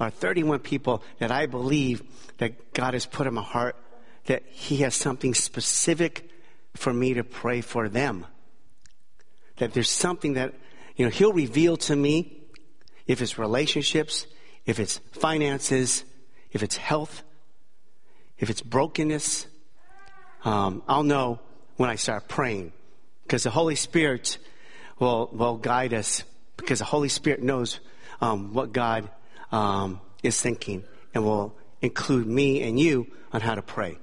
are 0.00 0.10
31 0.10 0.60
people 0.60 1.02
that 1.18 1.30
I 1.30 1.46
believe 1.46 2.02
that 2.38 2.72
God 2.72 2.94
has 2.94 3.06
put 3.06 3.26
in 3.26 3.34
my 3.34 3.42
heart 3.42 3.76
that 4.26 4.42
He 4.46 4.78
has 4.78 4.94
something 4.94 5.34
specific 5.34 6.28
for 6.74 6.92
me 6.92 7.14
to 7.14 7.24
pray 7.24 7.60
for 7.60 7.88
them. 7.88 8.26
That 9.56 9.74
there's 9.74 9.90
something 9.90 10.34
that 10.34 10.54
you 10.96 11.04
know, 11.04 11.10
He'll 11.10 11.32
reveal 11.32 11.76
to 11.78 11.96
me 11.96 12.40
if 13.06 13.20
it's 13.20 13.38
relationships, 13.38 14.26
if 14.66 14.80
it's 14.80 14.98
finances, 15.12 16.04
if 16.52 16.62
it's 16.62 16.76
health, 16.76 17.22
if 18.38 18.50
it's 18.50 18.62
brokenness. 18.62 19.46
Um, 20.44 20.82
I'll 20.88 21.02
know 21.02 21.40
when 21.76 21.90
I 21.90 21.96
start 21.96 22.28
praying 22.28 22.72
because 23.24 23.42
the 23.42 23.50
Holy 23.50 23.74
Spirit 23.74 24.38
will, 24.98 25.28
will 25.32 25.56
guide 25.56 25.92
us 25.92 26.24
because 26.56 26.78
the 26.78 26.84
Holy 26.84 27.08
Spirit 27.08 27.42
knows 27.42 27.80
um, 28.20 28.54
what 28.54 28.72
God 28.72 29.10
um, 29.52 30.00
is 30.22 30.40
thinking 30.40 30.84
and 31.14 31.24
will 31.24 31.56
include 31.80 32.26
me 32.26 32.62
and 32.62 32.78
you 32.78 33.06
on 33.32 33.40
how 33.40 33.54
to 33.54 33.62
pray. 33.62 33.98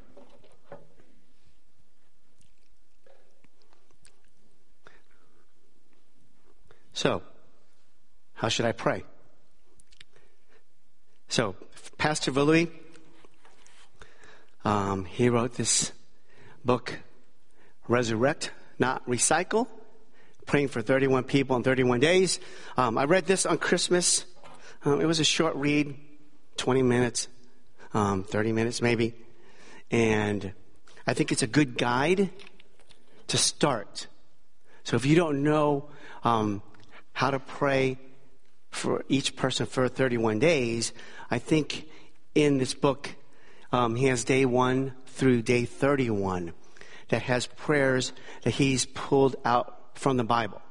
So, 6.93 7.21
how 8.33 8.49
should 8.49 8.65
I 8.65 8.71
pray? 8.71 9.03
So, 11.27 11.55
Pastor 11.99 12.31
Valui, 12.31 12.71
um, 14.65 15.05
he 15.05 15.29
wrote 15.29 15.53
this 15.53 15.91
book, 16.65 16.97
Resurrect, 17.87 18.51
Not 18.79 19.05
Recycle, 19.05 19.67
praying 20.47 20.69
for 20.69 20.81
31 20.81 21.25
people 21.25 21.55
in 21.55 21.63
31 21.63 21.99
days. 21.99 22.39
Um, 22.77 22.97
I 22.97 23.03
read 23.03 23.27
this 23.27 23.45
on 23.45 23.59
Christmas. 23.59 24.25
Um, 24.87 25.01
it 25.01 25.05
was 25.05 25.19
a 25.19 25.25
short 25.25 25.53
read, 25.57 25.97
20 26.55 26.81
minutes, 26.81 27.27
um, 27.93 28.23
30 28.23 28.53
minutes 28.53 28.81
maybe. 28.81 29.13
And 29.91 30.53
I 31.05 31.13
think 31.13 31.33
it's 31.33 31.43
a 31.43 31.47
good 31.47 31.77
guide 31.77 32.29
to 33.27 33.37
start. 33.37 34.07
So 34.85 34.95
if 34.95 35.05
you 35.05 35.17
don't 35.17 35.43
know 35.43 35.89
um, 36.23 36.61
how 37.11 37.31
to 37.31 37.39
pray 37.39 37.97
for 38.71 39.03
each 39.09 39.35
person 39.35 39.65
for 39.65 39.89
31 39.89 40.39
days, 40.39 40.93
I 41.29 41.39
think 41.39 41.83
in 42.33 42.57
this 42.57 42.73
book, 42.73 43.13
um, 43.73 43.97
he 43.97 44.05
has 44.05 44.23
day 44.23 44.45
one 44.45 44.93
through 45.05 45.41
day 45.41 45.65
31 45.65 46.53
that 47.09 47.23
has 47.23 47.45
prayers 47.45 48.13
that 48.43 48.51
he's 48.51 48.85
pulled 48.85 49.35
out 49.43 49.97
from 49.97 50.15
the 50.15 50.23
Bible. 50.23 50.61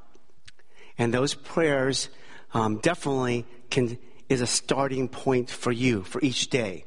And 0.97 1.13
those 1.13 1.35
prayers 1.35 2.09
um, 2.55 2.79
definitely 2.79 3.45
can, 3.69 3.99
is 4.29 4.41
a 4.41 4.47
starting 4.47 5.09
point 5.09 5.51
for 5.51 5.73
you 5.73 6.03
for 6.03 6.21
each 6.23 6.49
day. 6.49 6.85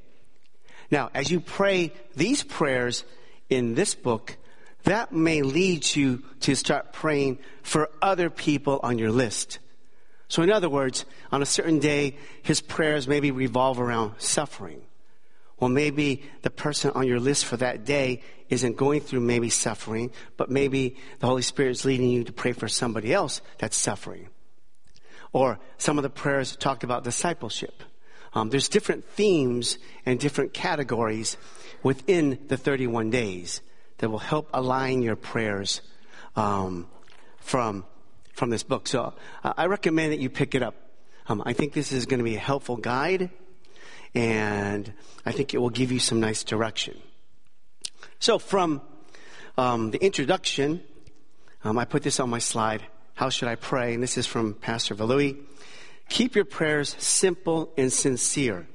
Now, 0.92 1.10
as 1.14 1.32
you 1.32 1.40
pray 1.40 1.94
these 2.16 2.44
prayers 2.44 3.04
in 3.50 3.76
this 3.76 3.96
book, 3.96 4.38
that 4.84 5.12
may 5.12 5.42
lead 5.42 5.96
you 5.96 6.24
to 6.42 6.56
start 6.56 6.94
praying 6.94 7.40
for 7.64 7.90
other 8.02 8.30
people 8.30 8.80
on 8.82 8.98
your 8.98 9.12
list. 9.12 9.60
So, 10.28 10.42
in 10.42 10.52
other 10.52 10.70
words, 10.70 11.06
on 11.32 11.42
a 11.42 11.46
certain 11.46 11.80
day, 11.80 12.18
his 12.44 12.62
prayers 12.62 13.08
maybe 13.08 13.32
revolve 13.32 13.80
around 13.80 14.14
suffering. 14.20 14.82
Well, 15.60 15.70
maybe 15.70 16.24
the 16.44 16.50
person 16.50 16.92
on 16.92 17.08
your 17.08 17.20
list 17.20 17.46
for 17.46 17.58
that 17.58 17.84
day 17.84 18.22
isn't 18.48 18.78
going 18.78 19.02
through 19.02 19.20
maybe 19.20 19.50
suffering, 19.50 20.12
but 20.38 20.50
maybe 20.50 20.96
the 21.20 21.28
Holy 21.28 21.42
Spirit 21.42 21.72
is 21.72 21.86
leading 21.86 22.10
you 22.10 22.24
to 22.24 22.32
pray 22.32 22.54
for 22.54 22.68
somebody 22.68 23.14
else 23.14 23.42
that's 23.58 23.76
suffering. 23.76 24.30
Or 25.32 25.60
some 25.78 25.98
of 25.98 26.04
the 26.04 26.10
prayers 26.10 26.56
talked 26.56 26.84
about 26.84 27.04
discipleship. 27.04 27.84
Um, 28.34 28.50
there's 28.50 28.70
different 28.70 29.06
themes 29.06 29.78
and 30.06 30.20
different 30.20 30.54
categories 30.54 31.38
within 31.84 32.40
the 32.48 32.58
31 32.58 33.10
days 33.10 33.62
that 33.98 34.10
will 34.10 34.20
help 34.20 34.50
align 34.54 35.02
your 35.02 35.16
prayers 35.16 35.82
um, 36.36 36.88
from 37.40 37.86
from 38.34 38.50
this 38.50 38.64
book. 38.64 38.88
So 38.88 39.14
uh, 39.44 39.54
I 39.58 39.66
recommend 39.66 40.14
that 40.14 40.20
you 40.20 40.30
pick 40.30 40.56
it 40.56 40.64
up. 40.64 40.74
Um, 41.28 41.44
I 41.46 41.52
think 41.52 41.74
this 41.74 41.92
is 41.92 42.06
going 42.06 42.20
to 42.20 42.24
be 42.24 42.38
a 42.38 42.40
helpful 42.40 42.78
guide, 42.78 43.30
and 44.16 44.94
I 45.26 45.34
think 45.34 45.54
it 45.54 45.58
will 45.58 45.70
give 45.70 45.92
you 45.92 46.00
some 46.00 46.22
nice 46.22 46.46
direction. 46.46 46.98
So 48.20 48.40
from 48.40 48.82
um, 49.58 49.92
the 49.92 50.04
introduction, 50.04 50.82
um, 51.66 51.78
I 51.78 51.84
put 51.84 52.02
this 52.02 52.20
on 52.22 52.30
my 52.30 52.40
slide. 52.40 52.82
How 53.20 53.28
should 53.28 53.50
I 53.50 53.56
pray? 53.56 53.94
And 53.94 54.02
this 54.02 54.18
is 54.18 54.26
from 54.26 54.54
Pastor 54.54 54.96
Valui. 54.96 55.36
Keep 56.08 56.36
your 56.36 56.46
prayers 56.46 56.96
simple 57.00 57.70
and 57.78 57.92
sincere. 57.92 58.66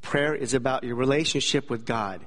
Prayer 0.00 0.34
is 0.34 0.54
about 0.54 0.82
your 0.82 0.96
relationship 0.96 1.68
with 1.68 1.84
God. 1.84 2.24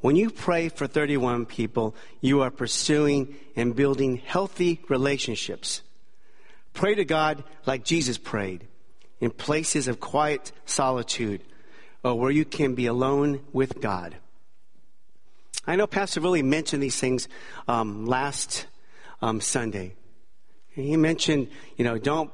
When 0.00 0.14
you 0.14 0.28
pray 0.28 0.68
for 0.68 0.86
31 0.86 1.46
people, 1.46 1.96
you 2.20 2.42
are 2.42 2.50
pursuing 2.50 3.34
and 3.56 3.74
building 3.74 4.18
healthy 4.18 4.82
relationships. 4.90 5.80
Pray 6.74 6.94
to 6.94 7.06
God 7.06 7.42
like 7.64 7.82
Jesus 7.82 8.18
prayed, 8.18 8.68
in 9.20 9.30
places 9.30 9.88
of 9.88 10.00
quiet 10.00 10.52
solitude, 10.66 11.42
or 12.04 12.14
where 12.14 12.30
you 12.30 12.44
can 12.44 12.74
be 12.74 12.84
alone 12.84 13.40
with 13.54 13.80
God. 13.80 14.18
I 15.66 15.76
know 15.76 15.86
Pastor 15.86 16.20
really 16.20 16.42
mentioned 16.42 16.82
these 16.82 17.00
things 17.00 17.26
um, 17.66 18.04
last 18.04 18.66
um, 19.20 19.40
Sunday. 19.40 19.94
He 20.68 20.96
mentioned, 20.96 21.48
you 21.76 21.84
know, 21.84 21.98
don't 21.98 22.30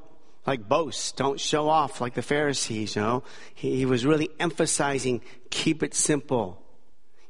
like 0.46 0.68
boast, 0.68 1.16
don't 1.16 1.40
show 1.40 1.68
off 1.68 2.00
like 2.00 2.14
the 2.14 2.22
Pharisees, 2.22 2.96
you 2.96 3.02
know. 3.02 3.22
He, 3.54 3.76
he 3.76 3.86
was 3.86 4.04
really 4.04 4.28
emphasizing 4.38 5.22
keep 5.50 5.82
it 5.82 5.94
simple 5.94 6.64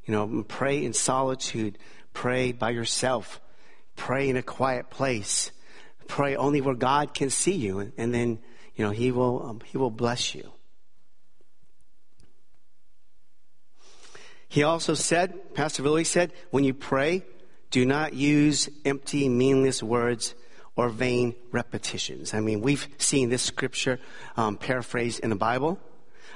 you 0.05 0.13
know, 0.13 0.45
pray 0.47 0.85
in 0.85 0.93
solitude. 0.93 1.79
Pray 2.13 2.53
by 2.53 2.71
yourself. 2.71 3.41
Pray 3.97 4.29
in 4.29 4.37
a 4.37 4.43
quiet 4.43 4.91
place. 4.91 5.51
Pray 6.07 6.37
only 6.37 6.61
where 6.61 6.75
God 6.75 7.15
can 7.15 7.31
see 7.31 7.55
you, 7.55 7.93
and 7.97 8.13
then 8.13 8.39
you 8.75 8.85
know 8.85 8.91
He 8.91 9.11
will 9.11 9.43
um, 9.43 9.61
He 9.65 9.79
will 9.79 9.91
bless 9.91 10.35
you. 10.35 10.51
He 14.49 14.63
also 14.63 14.95
said, 14.95 15.55
Pastor 15.55 15.83
Billy 15.83 16.05
said, 16.05 16.33
when 16.51 16.63
you 16.63 16.75
pray, 16.75 17.25
do 17.75 17.85
not 17.85 18.15
use 18.15 18.69
empty, 18.85 19.29
meaningless 19.29 19.83
words 19.83 20.37
or 20.77 20.89
vain 20.89 21.35
repetitions. 21.51 22.33
I 22.33 22.39
mean, 22.39 22.61
we've 22.61 22.87
seen 22.99 23.31
this 23.31 23.43
scripture 23.43 23.99
um, 24.37 24.57
paraphrased 24.57 25.19
in 25.19 25.31
the 25.31 25.37
Bible. 25.37 25.81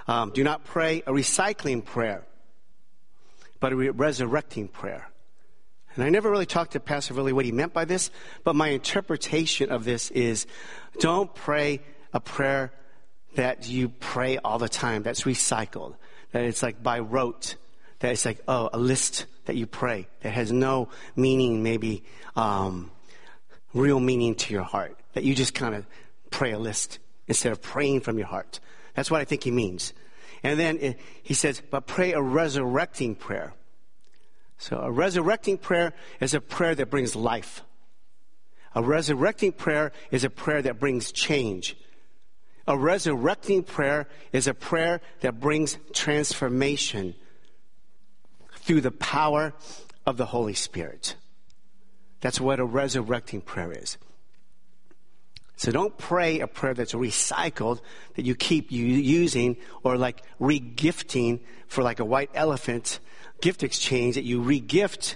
Um, 0.09 0.33
do 0.33 0.43
not 0.43 0.65
pray 0.65 1.05
a 1.07 1.13
recycling 1.13 1.85
prayer 1.85 2.25
but 3.61 3.73
a 3.73 3.77
resurrecting 3.77 4.67
prayer. 4.67 5.09
And 5.95 6.05
I 6.05 6.11
never 6.11 6.29
really 6.29 6.47
talked 6.47 6.73
to 6.73 6.81
Pastor 6.81 7.15
really 7.15 7.33
what 7.33 7.45
he 7.45 7.53
meant 7.53 7.73
by 7.73 7.85
this, 7.85 8.11
but 8.43 8.55
my 8.57 8.69
interpretation 8.69 9.71
of 9.71 9.85
this 9.85 10.11
is 10.11 10.47
don't 10.99 11.33
pray 11.33 11.81
a 12.13 12.21
prayer 12.21 12.73
that 13.37 13.69
you 13.69 13.89
pray 13.89 14.39
all 14.39 14.59
the 14.59 14.69
time, 14.69 15.05
that's 15.05 15.23
recycled, 15.23 15.95
that 16.33 16.45
it's 16.45 16.65
like 16.65 16.83
by 16.83 16.99
rote, 16.99 17.55
that 18.01 18.11
it's 18.13 18.25
like, 18.25 18.41
oh, 18.49 18.71
a 18.73 18.79
list 18.79 19.27
that 19.49 19.57
you 19.57 19.67
pray 19.67 20.07
that 20.21 20.29
has 20.31 20.53
no 20.53 20.91
meaning, 21.17 21.63
maybe 21.63 22.05
um, 22.37 22.91
real 23.73 23.99
meaning 23.99 24.35
to 24.35 24.53
your 24.53 24.63
heart, 24.63 25.01
that 25.15 25.25
you 25.25 25.35
just 25.35 25.55
kind 25.55 25.75
of 25.75 25.87
pray 26.31 26.53
a 26.53 26.59
list 26.59 26.99
instead 27.27 27.51
of 27.51 27.63
praying 27.63 28.03
from 28.03 28.19
your 28.19 28.27
heart. 28.27 28.61
That's 28.95 29.11
what 29.11 29.23
I 29.23 29.25
think 29.25 29.45
he 29.45 29.51
means. 29.51 29.95
And 30.43 30.61
then 30.61 30.97
he 31.23 31.33
says, 31.33 31.63
but 31.71 31.87
pray 31.87 32.13
a 32.13 32.21
resurrecting 32.21 33.15
prayer. 33.15 33.55
So 34.59 34.77
a 34.81 34.91
resurrecting 34.91 35.57
prayer 35.57 35.95
is 36.21 36.35
a 36.35 36.43
prayer 36.43 36.75
that 36.75 36.91
brings 36.91 37.17
life. 37.17 37.63
A 38.75 38.83
resurrecting 38.83 39.53
prayer 39.53 39.93
is 40.11 40.25
a 40.25 40.31
prayer 40.31 40.61
that 40.61 40.79
brings 40.79 41.11
change. 41.11 41.75
A 42.67 42.77
resurrecting 42.77 43.63
prayer 43.63 44.09
is 44.31 44.47
a 44.47 44.53
prayer 44.53 45.01
that 45.21 45.41
brings 45.41 45.79
transformation 45.95 47.15
through 48.69 48.83
the 48.83 48.91
power 48.91 49.55
of 50.05 50.19
the 50.19 50.27
Holy 50.27 50.53
Spirit. 50.53 51.15
That's 52.21 52.39
what 52.39 52.61
a 52.61 52.67
resurrecting 52.67 53.41
prayer 53.41 53.73
is. 53.73 53.97
So 55.57 55.73
don't 55.73 55.97
pray 55.97 56.41
a 56.41 56.47
prayer 56.47 56.75
that's 56.75 56.93
recycled 56.93 57.81
that 58.17 58.27
you 58.27 58.35
keep 58.35 58.71
using 58.71 59.57
or 59.83 59.97
like 59.97 60.23
regifting 60.39 61.41
for 61.67 61.83
like 61.83 61.99
a 61.99 62.05
white 62.05 62.29
elephant 62.35 63.01
gift 63.41 63.63
exchange 63.63 64.17
that 64.17 64.25
you 64.25 64.43
regift. 64.43 65.15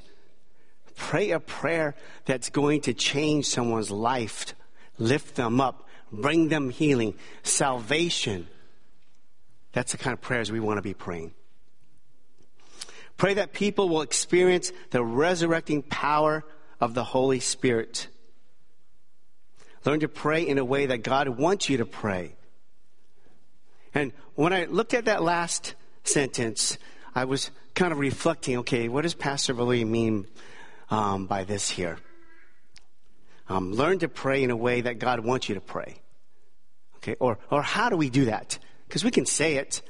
Pray 0.97 1.33
a 1.33 1.39
prayer 1.39 1.95
that's 2.25 2.49
going 2.49 2.81
to 2.83 2.95
change 2.95 3.45
someone's 3.45 3.91
life, 3.91 4.55
lift 4.97 5.35
them 5.35 5.61
up, 5.61 5.87
bring 6.11 6.49
them 6.49 6.71
healing, 6.71 7.13
salvation. 7.43 8.49
That's 9.73 9.93
the 9.93 9.99
kind 9.99 10.15
of 10.15 10.23
prayers 10.23 10.51
we 10.51 10.59
want 10.59 10.79
to 10.79 10.83
be 10.83 10.95
praying. 10.95 11.35
Pray 13.23 13.35
that 13.35 13.53
people 13.53 13.89
will 13.89 14.03
experience 14.03 14.73
the 14.91 15.05
resurrecting 15.05 15.85
power 15.85 16.43
of 16.81 16.95
the 16.95 17.05
Holy 17.05 17.39
Spirit. 17.39 18.09
Learn 19.85 20.01
to 20.01 20.09
pray 20.09 20.43
in 20.43 20.59
a 20.59 20.65
way 20.65 20.87
that 20.87 21.05
God 21.05 21.29
wants 21.29 21.69
you 21.69 21.77
to 21.77 21.87
pray. 21.87 22.35
And 23.95 24.11
when 24.35 24.53
I 24.53 24.65
looked 24.65 24.93
at 24.93 25.05
that 25.05 25.23
last 25.23 25.77
sentence, 26.03 26.79
I 27.15 27.27
was 27.27 27.53
kind 27.77 27.93
of 27.93 28.01
reflecting, 28.01 28.59
okay, 28.59 28.89
what 28.89 29.03
does 29.03 29.15
Pastor 29.15 29.53
Valeri 29.53 29.85
mean 29.85 30.27
um, 30.91 31.27
by 31.27 31.45
this 31.45 31.71
here? 31.71 31.99
Um, 33.49 33.73
learn 33.73 34.01
to 34.01 34.09
pray 34.09 34.43
in 34.43 34.51
a 34.51 34.57
way 34.57 34.81
that 34.81 34.99
God 34.99 35.21
wants 35.21 35.49
you 35.49 35.55
to 35.55 35.61
pray. 35.61 35.95
Okay, 36.97 37.15
or, 37.21 37.39
or 37.53 37.63
how 37.63 37.89
do 37.89 37.97
we 37.97 38.11
do 38.11 38.25
that? 38.25 38.59
Because 38.89 39.05
we 39.05 39.13
can 39.13 39.27
say 39.27 39.59
it. 39.59 39.81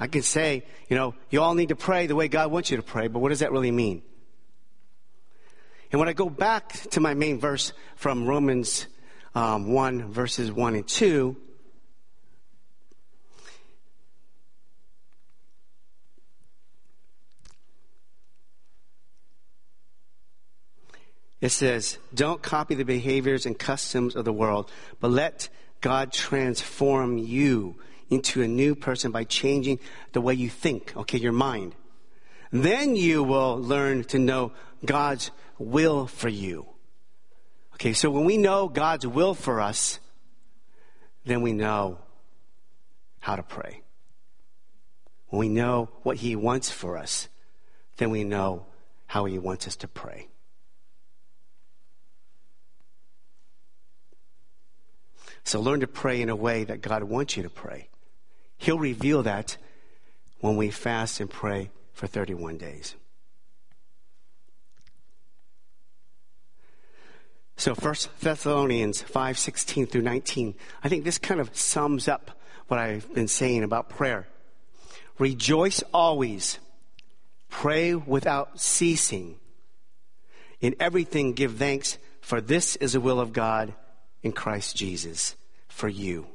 I 0.00 0.06
can 0.06 0.22
say, 0.22 0.64
you 0.88 0.96
know, 0.96 1.14
you 1.30 1.42
all 1.42 1.54
need 1.54 1.70
to 1.70 1.76
pray 1.76 2.06
the 2.06 2.14
way 2.14 2.28
God 2.28 2.50
wants 2.50 2.70
you 2.70 2.76
to 2.76 2.82
pray, 2.82 3.08
but 3.08 3.18
what 3.18 3.30
does 3.30 3.40
that 3.40 3.52
really 3.52 3.70
mean? 3.70 4.02
And 5.90 5.98
when 5.98 6.08
I 6.08 6.12
go 6.12 6.28
back 6.28 6.72
to 6.90 7.00
my 7.00 7.14
main 7.14 7.38
verse 7.38 7.72
from 7.96 8.26
Romans 8.26 8.86
um, 9.34 9.72
1, 9.72 10.12
verses 10.12 10.52
1 10.52 10.74
and 10.74 10.86
2, 10.86 11.36
it 21.40 21.48
says, 21.48 21.98
Don't 22.14 22.42
copy 22.42 22.74
the 22.74 22.84
behaviors 22.84 23.46
and 23.46 23.58
customs 23.58 24.14
of 24.14 24.24
the 24.24 24.32
world, 24.32 24.70
but 25.00 25.10
let 25.10 25.48
God 25.80 26.12
transform 26.12 27.18
you 27.18 27.76
into 28.10 28.42
a 28.42 28.48
new 28.48 28.74
person 28.74 29.10
by 29.10 29.24
changing 29.24 29.78
the 30.12 30.20
way 30.20 30.34
you 30.34 30.48
think, 30.48 30.96
okay, 30.96 31.18
your 31.18 31.32
mind. 31.32 31.74
Then 32.50 32.96
you 32.96 33.22
will 33.22 33.58
learn 33.58 34.04
to 34.04 34.18
know 34.18 34.52
God's 34.84 35.30
will 35.58 36.06
for 36.06 36.28
you. 36.28 36.66
Okay, 37.74 37.92
so 37.92 38.10
when 38.10 38.24
we 38.24 38.38
know 38.38 38.68
God's 38.68 39.06
will 39.06 39.34
for 39.34 39.60
us, 39.60 40.00
then 41.24 41.42
we 41.42 41.52
know 41.52 41.98
how 43.20 43.36
to 43.36 43.42
pray. 43.42 43.82
When 45.28 45.40
we 45.40 45.48
know 45.48 45.90
what 46.02 46.16
He 46.16 46.34
wants 46.36 46.70
for 46.70 46.96
us, 46.96 47.28
then 47.98 48.10
we 48.10 48.24
know 48.24 48.66
how 49.06 49.26
He 49.26 49.38
wants 49.38 49.66
us 49.66 49.76
to 49.76 49.88
pray. 49.88 50.28
So 55.44 55.60
learn 55.60 55.80
to 55.80 55.86
pray 55.86 56.20
in 56.20 56.28
a 56.28 56.36
way 56.36 56.64
that 56.64 56.82
God 56.82 57.02
wants 57.04 57.36
you 57.36 57.42
to 57.42 57.50
pray. 57.50 57.88
He'll 58.58 58.78
reveal 58.78 59.22
that 59.22 59.56
when 60.40 60.56
we 60.56 60.70
fast 60.70 61.20
and 61.20 61.30
pray 61.30 61.70
for 61.92 62.06
31 62.06 62.58
days. 62.58 62.94
So 67.56 67.74
First 67.74 68.08
Thessalonians 68.20 69.02
5, 69.02 69.36
16 69.36 69.86
through 69.86 70.02
19. 70.02 70.54
I 70.84 70.88
think 70.88 71.04
this 71.04 71.18
kind 71.18 71.40
of 71.40 71.56
sums 71.56 72.06
up 72.06 72.30
what 72.68 72.78
I've 72.78 73.12
been 73.14 73.26
saying 73.26 73.64
about 73.64 73.88
prayer. 73.88 74.28
Rejoice 75.18 75.82
always. 75.92 76.60
Pray 77.48 77.94
without 77.94 78.60
ceasing. 78.60 79.36
In 80.60 80.76
everything 80.78 81.32
give 81.32 81.56
thanks, 81.56 81.98
for 82.20 82.40
this 82.40 82.76
is 82.76 82.92
the 82.92 83.00
will 83.00 83.20
of 83.20 83.32
God 83.32 83.74
in 84.22 84.32
Christ 84.32 84.76
Jesus 84.76 85.34
for 85.68 85.88
you. 85.88 86.26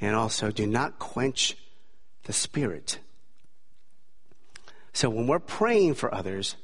And 0.00 0.16
also, 0.16 0.50
do 0.50 0.66
not 0.66 0.98
quench 0.98 1.56
the 2.24 2.32
Spirit. 2.32 2.98
So, 4.92 5.10
when 5.10 5.26
we're 5.26 5.38
praying 5.38 5.94
for 5.94 6.12
others, 6.14 6.56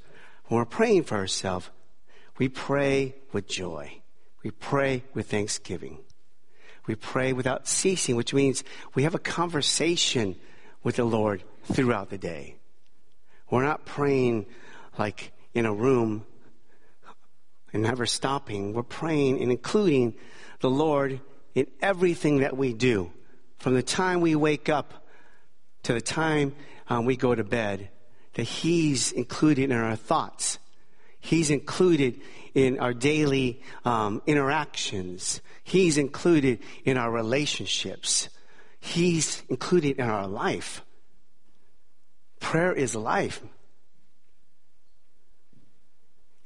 when 0.46 0.58
we're 0.58 0.64
praying 0.64 1.04
for 1.04 1.16
ourselves, 1.16 1.70
we 2.38 2.48
pray 2.48 3.14
with 3.32 3.46
joy. 3.46 4.00
We 4.42 4.50
pray 4.50 5.04
with 5.14 5.30
thanksgiving. 5.30 5.98
We 6.86 6.94
pray 6.94 7.32
without 7.32 7.66
ceasing, 7.66 8.16
which 8.16 8.32
means 8.32 8.62
we 8.94 9.02
have 9.02 9.14
a 9.14 9.18
conversation 9.18 10.36
with 10.82 10.96
the 10.96 11.04
Lord 11.04 11.42
throughout 11.64 12.10
the 12.10 12.18
day. 12.18 12.56
We're 13.50 13.64
not 13.64 13.86
praying 13.86 14.46
like 14.98 15.32
in 15.52 15.66
a 15.66 15.74
room 15.74 16.26
and 17.72 17.82
never 17.82 18.06
stopping. 18.06 18.72
We're 18.72 18.82
praying 18.82 19.42
and 19.42 19.50
including 19.50 20.14
the 20.60 20.70
Lord 20.70 21.20
in 21.54 21.66
everything 21.82 22.38
that 22.38 22.56
we 22.56 22.72
do. 22.72 23.10
From 23.66 23.74
the 23.74 23.82
time 23.82 24.20
we 24.20 24.36
wake 24.36 24.68
up 24.68 24.94
to 25.82 25.92
the 25.92 26.00
time 26.00 26.54
um, 26.88 27.04
we 27.04 27.16
go 27.16 27.34
to 27.34 27.42
bed, 27.42 27.88
that 28.34 28.44
He's 28.44 29.10
included 29.10 29.72
in 29.72 29.72
our 29.72 29.96
thoughts. 29.96 30.60
He's 31.18 31.50
included 31.50 32.20
in 32.54 32.78
our 32.78 32.94
daily 32.94 33.60
um, 33.84 34.22
interactions. 34.24 35.40
He's 35.64 35.98
included 35.98 36.60
in 36.84 36.96
our 36.96 37.10
relationships. 37.10 38.28
He's 38.78 39.42
included 39.48 39.98
in 39.98 40.08
our 40.08 40.28
life. 40.28 40.84
Prayer 42.38 42.72
is 42.72 42.94
life. 42.94 43.42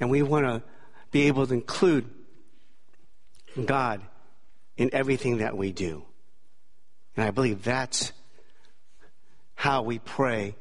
And 0.01 0.09
we 0.09 0.23
want 0.23 0.47
to 0.47 0.63
be 1.11 1.27
able 1.27 1.47
to 1.47 1.53
include 1.53 2.09
God 3.63 4.01
in 4.79 4.89
everything 4.95 5.37
that 5.37 5.55
we 5.55 5.71
do. 5.71 6.07
And 7.17 7.27
I 7.27 7.31
believe 7.31 7.63
that's 7.63 8.13
how 9.55 9.83
we 9.83 9.99
pray 9.99 10.55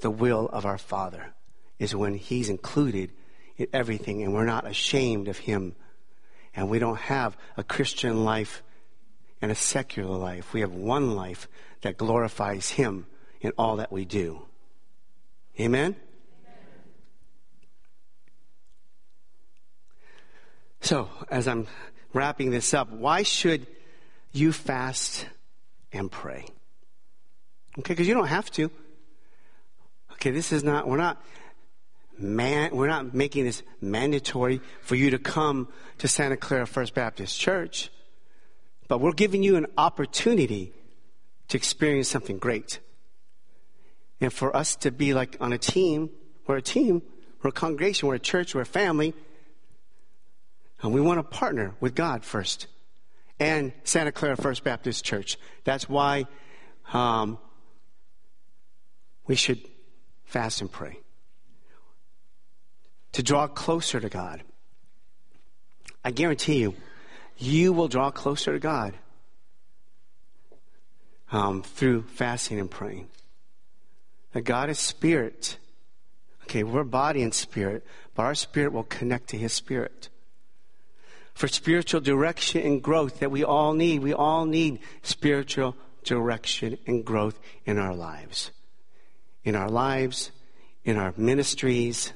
the 0.00 0.10
will 0.10 0.48
of 0.48 0.66
our 0.66 0.78
Father, 0.78 1.32
is 1.78 1.94
when 1.94 2.14
He's 2.14 2.48
included 2.48 3.12
in 3.56 3.66
everything 3.72 4.22
and 4.22 4.34
we're 4.34 4.44
not 4.44 4.66
ashamed 4.66 5.28
of 5.28 5.38
Him. 5.38 5.76
And 6.54 6.68
we 6.68 6.78
don't 6.78 6.98
have 6.98 7.36
a 7.56 7.64
Christian 7.64 8.24
life 8.24 8.62
and 9.40 9.50
a 9.50 9.54
secular 9.54 10.16
life. 10.16 10.52
We 10.52 10.60
have 10.60 10.72
one 10.72 11.14
life 11.14 11.48
that 11.82 11.96
glorifies 11.96 12.70
Him 12.70 13.06
in 13.40 13.52
all 13.56 13.76
that 13.76 13.92
we 13.92 14.04
do. 14.04 14.42
Amen? 15.60 15.96
So, 20.80 21.08
as 21.30 21.46
I'm 21.46 21.68
wrapping 22.12 22.50
this 22.50 22.74
up, 22.74 22.90
why 22.90 23.22
should 23.22 23.66
you 24.32 24.52
fast 24.52 25.26
and 25.92 26.10
pray? 26.10 26.46
Okay, 27.78 27.94
because 27.94 28.08
you 28.08 28.14
don't 28.14 28.26
have 28.26 28.50
to. 28.52 28.70
Okay, 30.12 30.30
this 30.30 30.52
is 30.52 30.62
not, 30.62 30.86
we're 30.86 30.98
not 30.98 31.22
man, 32.18 32.74
we're 32.74 32.86
not 32.86 33.14
making 33.14 33.44
this 33.44 33.62
mandatory 33.80 34.60
for 34.82 34.94
you 34.94 35.10
to 35.10 35.18
come 35.18 35.68
to 35.98 36.08
Santa 36.08 36.36
Clara 36.36 36.66
First 36.66 36.94
Baptist 36.94 37.38
Church, 37.38 37.90
but 38.88 39.00
we're 39.00 39.12
giving 39.12 39.42
you 39.42 39.56
an 39.56 39.66
opportunity 39.76 40.72
to 41.48 41.56
experience 41.56 42.08
something 42.08 42.38
great. 42.38 42.78
And 44.20 44.32
for 44.32 44.54
us 44.56 44.76
to 44.76 44.90
be 44.90 45.14
like 45.14 45.36
on 45.40 45.52
a 45.52 45.58
team, 45.58 46.10
we're 46.46 46.56
a 46.56 46.62
team, 46.62 47.02
we're 47.42 47.50
a 47.50 47.52
congregation, 47.52 48.08
we're 48.08 48.14
a 48.14 48.20
church, 48.20 48.54
we're 48.54 48.62
a 48.62 48.66
family, 48.66 49.14
and 50.82 50.92
we 50.92 51.00
want 51.00 51.18
to 51.18 51.22
partner 51.24 51.74
with 51.80 51.94
God 51.94 52.24
first 52.24 52.66
and 53.38 53.72
Santa 53.84 54.12
Clara 54.12 54.36
First 54.36 54.64
Baptist 54.64 55.04
Church. 55.04 55.38
That's 55.64 55.88
why 55.88 56.26
um, 56.92 57.38
we 59.26 59.34
should 59.34 59.60
fast 60.24 60.60
and 60.60 60.70
pray 60.70 60.98
to 63.12 63.22
draw 63.22 63.46
closer 63.46 64.00
to 64.00 64.08
God. 64.08 64.42
I 66.04 66.10
guarantee 66.10 66.58
you, 66.58 66.74
you 67.38 67.72
will 67.72 67.88
draw 67.88 68.10
closer 68.10 68.52
to 68.52 68.58
God 68.58 68.94
um, 71.30 71.62
through 71.62 72.02
fasting 72.02 72.58
and 72.58 72.70
praying. 72.70 73.08
That 74.32 74.42
God 74.42 74.70
is 74.70 74.78
spirit. 74.78 75.58
Okay, 76.44 76.62
we're 76.62 76.84
body 76.84 77.22
and 77.22 77.34
spirit, 77.34 77.86
but 78.14 78.22
our 78.22 78.34
spirit 78.34 78.72
will 78.72 78.84
connect 78.84 79.28
to 79.28 79.38
His 79.38 79.52
spirit. 79.52 80.08
For 81.34 81.48
spiritual 81.48 82.00
direction 82.00 82.62
and 82.62 82.82
growth 82.82 83.20
that 83.20 83.30
we 83.30 83.42
all 83.44 83.72
need, 83.72 84.02
we 84.02 84.12
all 84.12 84.44
need 84.44 84.80
spiritual 85.02 85.76
direction 86.04 86.78
and 86.86 87.04
growth 87.04 87.38
in 87.64 87.78
our 87.78 87.94
lives. 87.94 88.50
In 89.44 89.56
our 89.56 89.68
lives, 89.68 90.30
in 90.84 90.96
our 90.96 91.14
ministries, 91.16 92.12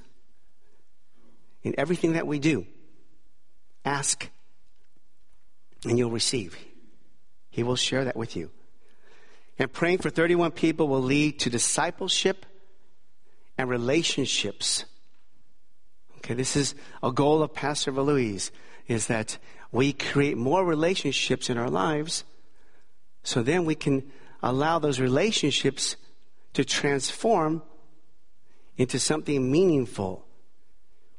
in 1.63 1.75
everything 1.79 2.13
that 2.13 2.27
we 2.27 2.39
do. 2.39 2.67
Ask 3.85 4.31
and 5.85 5.99
you'll 5.99 6.11
receive. 6.11 6.57
He 7.51 7.63
will 7.63 7.77
share 7.77 8.05
that 8.05 8.17
with 8.17 8.37
you. 8.37 8.51
And 9.59 9.73
praying 9.73 9.99
for 9.99 10.11
31 10.11 10.53
people 10.53 10.89
will 10.89 11.03
lead 11.03 11.41
to 11.41 11.51
discipleship 11.51 12.45
and 13.57 13.69
relationships. 13.69 14.85
Okay, 16.19 16.35
this 16.35 16.57
is 16.57 16.75
a 17.03 17.13
goal 17.13 17.43
of 17.43 17.55
Pastor 17.55 17.93
Louise, 17.93 18.51
is 18.87 19.07
that 19.07 19.39
we 19.73 19.93
create 19.93 20.37
more 20.37 20.65
relationships 20.65 21.51
in 21.51 21.59
our 21.59 21.71
lives 21.71 22.25
so 23.23 23.43
then 23.43 23.65
we 23.65 23.75
can 23.75 24.05
allow 24.43 24.79
those 24.79 25.01
relationships 25.01 25.97
to 26.53 26.65
transform 26.65 27.63
into 28.77 28.99
something 28.99 29.51
meaningful 29.51 30.25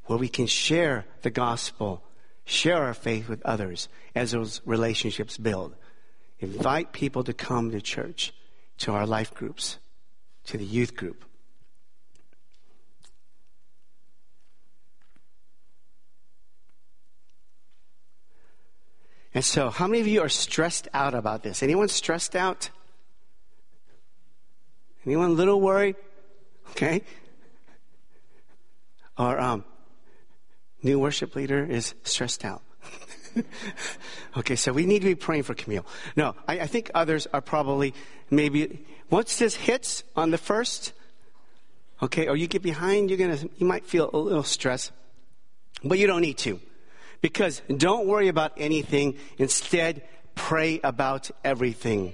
where 0.05 0.17
we 0.17 0.29
can 0.29 0.47
share 0.47 1.05
the 1.21 1.29
gospel, 1.29 2.03
share 2.45 2.77
our 2.83 2.93
faith 2.93 3.27
with 3.27 3.45
others 3.45 3.89
as 4.15 4.31
those 4.31 4.61
relationships 4.65 5.37
build. 5.37 5.75
Invite 6.39 6.93
people 6.93 7.23
to 7.23 7.33
come 7.33 7.71
to 7.71 7.81
church, 7.81 8.33
to 8.77 8.93
our 8.93 9.05
life 9.05 9.33
groups, 9.33 9.79
to 10.45 10.57
the 10.57 10.65
youth 10.65 10.95
group. 10.95 11.25
And 19.37 19.45
so, 19.45 19.69
how 19.69 19.85
many 19.85 20.01
of 20.01 20.07
you 20.07 20.21
are 20.21 20.29
stressed 20.29 20.87
out 20.95 21.13
about 21.13 21.43
this? 21.43 21.61
Anyone 21.61 21.89
stressed 21.89 22.35
out? 22.35 22.71
Anyone 25.05 25.29
a 25.29 25.33
little 25.33 25.61
worried? 25.61 25.95
Okay. 26.71 27.03
Our 29.15 29.39
um, 29.39 29.63
new 30.81 30.97
worship 30.97 31.35
leader 31.35 31.63
is 31.63 31.93
stressed 32.01 32.45
out. 32.45 32.63
okay, 34.37 34.55
so 34.55 34.73
we 34.73 34.87
need 34.87 35.03
to 35.03 35.05
be 35.05 35.13
praying 35.13 35.43
for 35.43 35.53
Camille. 35.53 35.85
No, 36.15 36.33
I, 36.47 36.61
I, 36.61 36.65
think 36.65 36.89
others 36.95 37.27
are 37.31 37.39
probably 37.39 37.93
maybe 38.31 38.87
once 39.11 39.37
this 39.37 39.53
hits 39.53 40.03
on 40.15 40.31
the 40.31 40.39
first, 40.39 40.93
okay, 42.01 42.27
or 42.27 42.35
you 42.35 42.47
get 42.47 42.63
behind, 42.63 43.11
you're 43.11 43.19
gonna 43.19 43.37
you 43.57 43.67
might 43.67 43.85
feel 43.85 44.09
a 44.11 44.17
little 44.17 44.41
stress, 44.41 44.91
but 45.83 45.99
you 45.99 46.07
don't 46.07 46.21
need 46.21 46.39
to, 46.39 46.59
because 47.21 47.61
don't 47.75 48.07
worry 48.07 48.27
about 48.27 48.53
anything. 48.57 49.17
Instead, 49.37 50.03
pray 50.35 50.79
about 50.83 51.31
everything. 51.43 52.13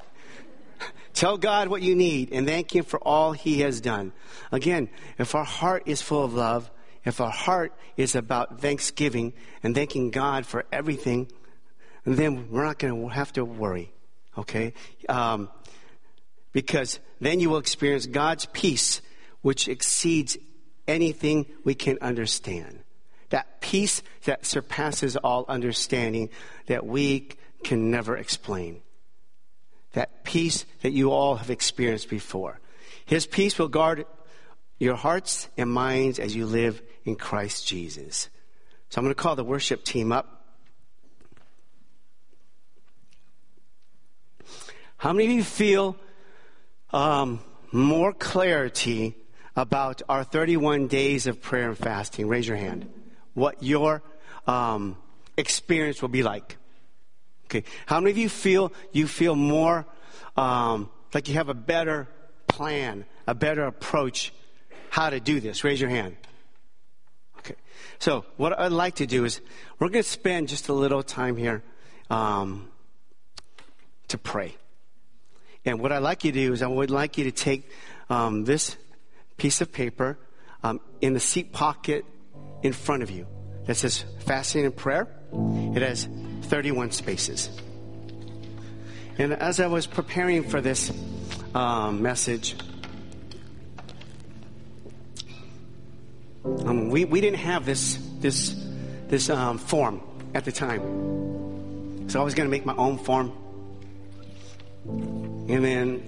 Tell 1.14 1.38
God 1.38 1.68
what 1.68 1.82
you 1.82 1.94
need 1.94 2.32
and 2.32 2.46
thank 2.46 2.74
Him 2.74 2.84
for 2.84 2.98
all 3.00 3.32
He 3.32 3.60
has 3.60 3.80
done. 3.80 4.12
Again, 4.50 4.88
if 5.18 5.34
our 5.34 5.44
heart 5.44 5.84
is 5.86 6.02
full 6.02 6.24
of 6.24 6.34
love, 6.34 6.70
if 7.04 7.20
our 7.20 7.30
heart 7.30 7.72
is 7.96 8.14
about 8.14 8.60
thanksgiving 8.60 9.32
and 9.62 9.74
thanking 9.74 10.10
God 10.10 10.46
for 10.46 10.64
everything, 10.72 11.28
then 12.04 12.50
we're 12.50 12.64
not 12.64 12.78
going 12.78 13.00
to 13.00 13.08
have 13.08 13.32
to 13.34 13.44
worry, 13.44 13.92
okay? 14.36 14.72
Um, 15.08 15.50
because 16.52 17.00
then 17.20 17.40
you 17.40 17.50
will 17.50 17.58
experience 17.58 18.06
God's 18.06 18.46
peace, 18.46 19.00
which 19.40 19.68
exceeds 19.68 20.36
anything 20.86 21.46
we 21.64 21.74
can 21.74 21.98
understand. 22.00 22.81
That 23.32 23.62
peace 23.62 24.02
that 24.24 24.44
surpasses 24.44 25.16
all 25.16 25.46
understanding 25.48 26.28
that 26.66 26.84
we 26.84 27.30
can 27.64 27.90
never 27.90 28.14
explain. 28.14 28.82
That 29.94 30.22
peace 30.22 30.66
that 30.82 30.92
you 30.92 31.10
all 31.12 31.36
have 31.36 31.48
experienced 31.48 32.10
before. 32.10 32.60
His 33.06 33.24
peace 33.24 33.58
will 33.58 33.68
guard 33.68 34.04
your 34.78 34.96
hearts 34.96 35.48
and 35.56 35.70
minds 35.70 36.18
as 36.18 36.36
you 36.36 36.44
live 36.44 36.82
in 37.06 37.16
Christ 37.16 37.66
Jesus. 37.66 38.28
So 38.90 38.98
I'm 38.98 39.06
going 39.06 39.14
to 39.14 39.22
call 39.22 39.34
the 39.34 39.44
worship 39.44 39.82
team 39.82 40.12
up. 40.12 40.44
How 44.98 45.14
many 45.14 45.30
of 45.30 45.32
you 45.36 45.42
feel 45.42 45.96
um, 46.90 47.40
more 47.72 48.12
clarity 48.12 49.16
about 49.56 50.02
our 50.06 50.22
31 50.22 50.88
days 50.88 51.26
of 51.26 51.40
prayer 51.40 51.70
and 51.70 51.78
fasting? 51.78 52.28
Raise 52.28 52.46
your 52.46 52.58
hand. 52.58 52.90
What 53.34 53.62
your 53.62 54.02
um, 54.46 54.96
experience 55.36 56.02
will 56.02 56.08
be 56.08 56.22
like. 56.22 56.56
Okay. 57.46 57.64
How 57.86 58.00
many 58.00 58.10
of 58.12 58.18
you 58.18 58.28
feel 58.28 58.72
you 58.92 59.06
feel 59.06 59.34
more 59.34 59.86
um, 60.36 60.90
like 61.12 61.28
you 61.28 61.34
have 61.34 61.48
a 61.48 61.54
better 61.54 62.08
plan, 62.48 63.04
a 63.26 63.34
better 63.34 63.64
approach 63.64 64.32
how 64.90 65.10
to 65.10 65.20
do 65.20 65.40
this? 65.40 65.64
Raise 65.64 65.80
your 65.80 65.90
hand. 65.90 66.16
Okay. 67.38 67.56
So 67.98 68.24
what 68.36 68.58
I'd 68.58 68.72
like 68.72 68.96
to 68.96 69.06
do 69.06 69.24
is 69.24 69.40
we're 69.78 69.88
going 69.88 70.02
to 70.02 70.08
spend 70.08 70.48
just 70.48 70.68
a 70.68 70.72
little 70.72 71.02
time 71.02 71.36
here 71.36 71.62
um, 72.08 72.68
to 74.08 74.18
pray. 74.18 74.56
And 75.64 75.80
what 75.80 75.92
I'd 75.92 75.98
like 75.98 76.24
you 76.24 76.32
to 76.32 76.38
do 76.46 76.52
is 76.52 76.62
I 76.62 76.66
would 76.66 76.90
like 76.90 77.18
you 77.18 77.24
to 77.24 77.32
take 77.32 77.70
um, 78.10 78.44
this 78.44 78.76
piece 79.36 79.60
of 79.60 79.72
paper 79.72 80.18
um, 80.62 80.80
in 81.00 81.12
the 81.12 81.20
seat 81.20 81.52
pocket 81.52 82.04
in 82.62 82.72
front 82.72 83.02
of 83.02 83.10
you 83.10 83.26
that 83.66 83.76
says 83.76 84.04
fasting 84.20 84.64
and 84.64 84.76
prayer. 84.76 85.08
It 85.32 85.82
has 85.82 86.08
31 86.42 86.90
spaces. 86.90 87.50
And 89.18 89.32
as 89.34 89.60
I 89.60 89.66
was 89.66 89.86
preparing 89.86 90.42
for 90.44 90.60
this 90.60 90.90
um, 91.54 92.02
message, 92.02 92.56
um, 96.44 96.88
we, 96.88 97.04
we 97.04 97.20
didn't 97.20 97.40
have 97.40 97.66
this, 97.66 97.98
this, 98.20 98.56
this 99.08 99.30
um, 99.30 99.58
form 99.58 100.00
at 100.34 100.44
the 100.44 100.52
time. 100.52 102.08
So 102.08 102.20
I 102.20 102.24
was 102.24 102.34
going 102.34 102.46
to 102.46 102.50
make 102.50 102.66
my 102.66 102.74
own 102.76 102.98
form. 102.98 103.32
And 104.84 105.64
then 105.64 106.02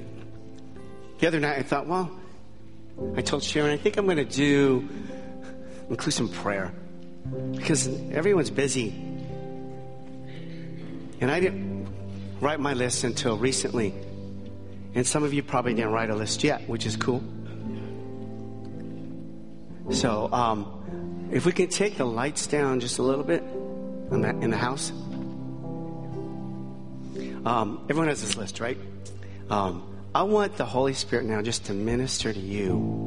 the 1.19 1.27
other 1.27 1.41
night 1.41 1.59
I 1.59 1.63
thought, 1.63 1.87
well, 1.87 2.11
I 3.17 3.23
told 3.23 3.43
Sharon, 3.43 3.71
I 3.71 3.77
think 3.77 3.97
I'm 3.97 4.07
going 4.07 4.17
to 4.19 4.25
do, 4.25 4.89
include 5.89 6.15
some 6.15 6.29
prayer. 6.29 6.73
Because 7.53 7.89
everyone's 8.11 8.51
busy. 8.51 8.91
And 11.21 11.31
I 11.31 11.41
didn't 11.41 11.89
write 12.41 12.61
my 12.61 12.75
list 12.75 13.05
until 13.05 13.39
recently. 13.39 13.95
And 14.95 15.07
some 15.07 15.25
of 15.25 15.33
you 15.33 15.43
probably 15.43 15.75
didn't 15.75 15.93
write 15.93 16.11
a 16.11 16.15
list 16.15 16.45
yet, 16.45 16.69
which 16.69 16.87
is 16.87 16.97
cool. 16.97 17.23
So, 19.91 20.33
um, 20.33 21.29
if 21.33 21.45
we 21.47 21.53
can 21.53 21.69
take 21.69 21.97
the 21.97 22.05
lights 22.05 22.47
down 22.47 22.81
just 22.81 22.99
a 22.99 23.03
little 23.03 23.25
bit 23.25 23.43
in 24.11 24.21
the, 24.23 24.31
in 24.41 24.51
the 24.51 24.57
house. 24.57 24.91
Um, 27.45 27.85
everyone 27.91 28.09
has 28.09 28.23
this 28.23 28.37
list, 28.37 28.61
right? 28.61 28.79
Um, 29.51 29.95
I 30.15 30.23
want 30.23 30.57
the 30.57 30.65
Holy 30.65 30.95
Spirit 30.95 31.27
now 31.27 31.43
just 31.43 31.67
to 31.67 31.75
minister 31.75 32.33
to 32.33 32.41
you 32.41 33.03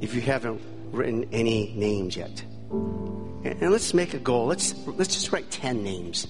if 0.00 0.14
you 0.14 0.20
haven't 0.20 0.60
written 0.92 1.28
any 1.32 1.72
names 1.74 2.16
yet. 2.16 2.44
And, 2.70 3.72
let's 3.72 3.92
make 3.92 4.14
a 4.14 4.18
goal. 4.18 4.46
Let's, 4.46 4.74
let's 4.86 5.14
just 5.14 5.32
write 5.32 5.50
10 5.50 5.82
names. 5.82 6.26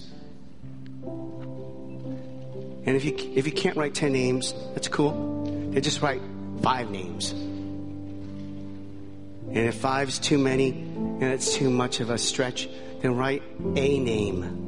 And 2.85 2.97
if 2.97 3.05
you, 3.05 3.15
if 3.35 3.47
you 3.47 3.53
can't 3.53 3.77
write 3.77 3.95
10 3.95 4.13
names, 4.13 4.55
that's 4.75 4.89
cool. 4.89 5.45
Then 5.45 5.83
just 5.83 6.01
write 6.01 6.23
five 6.63 6.91
names. 6.91 7.33
And 9.53 9.59
if 9.59 9.75
five's 9.75 10.19
too 10.19 10.39
many 10.39 10.71
and 10.71 11.25
it's 11.25 11.55
too 11.55 11.69
much 11.69 12.01
of 12.01 12.09
a 12.11 12.17
stretch, 12.17 12.69
then 13.01 13.17
write 13.17 13.43
a 13.77 13.99
name. 13.99 14.59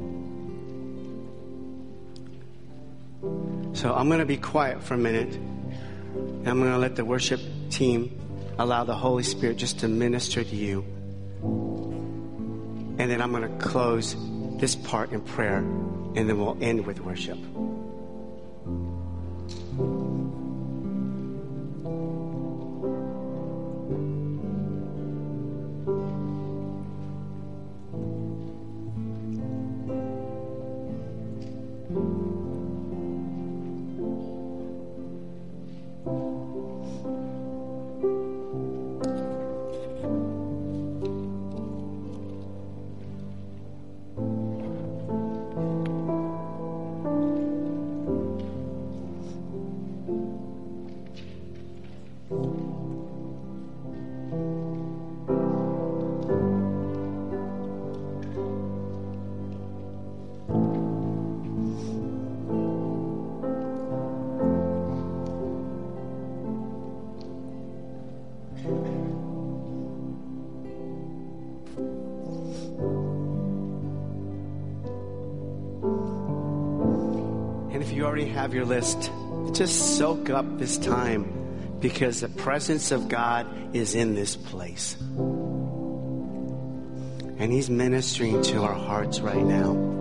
So 3.73 3.93
I'm 3.93 4.07
going 4.07 4.19
to 4.19 4.25
be 4.25 4.37
quiet 4.37 4.83
for 4.83 4.93
a 4.93 4.97
minute. 4.97 5.33
And 5.35 6.47
I'm 6.47 6.59
going 6.59 6.71
to 6.71 6.77
let 6.77 6.95
the 6.95 7.03
worship 7.03 7.41
team 7.69 8.17
allow 8.57 8.83
the 8.83 8.95
Holy 8.95 9.23
Spirit 9.23 9.57
just 9.57 9.79
to 9.79 9.87
minister 9.87 10.43
to 10.43 10.55
you. 10.55 10.81
And 12.97 13.11
then 13.11 13.21
I'm 13.21 13.31
going 13.31 13.43
to 13.43 13.65
close 13.65 14.15
this 14.57 14.75
part 14.75 15.11
in 15.11 15.21
prayer, 15.21 15.57
and 15.57 16.29
then 16.29 16.37
we'll 16.39 16.57
end 16.61 16.85
with 16.85 17.01
worship. 17.01 17.37
Already 78.03 78.25
have 78.25 78.53
your 78.53 78.65
list, 78.65 79.09
just 79.53 79.97
soak 79.97 80.29
up 80.29 80.45
this 80.57 80.77
time 80.77 81.77
because 81.79 82.19
the 82.21 82.29
presence 82.29 82.91
of 82.91 83.07
God 83.07 83.47
is 83.75 83.95
in 83.95 84.15
this 84.15 84.35
place. 84.35 84.97
And 87.37 87.51
He's 87.51 87.69
ministering 87.69 88.41
to 88.43 88.63
our 88.63 88.73
hearts 88.73 89.19
right 89.19 89.43
now. 89.43 89.94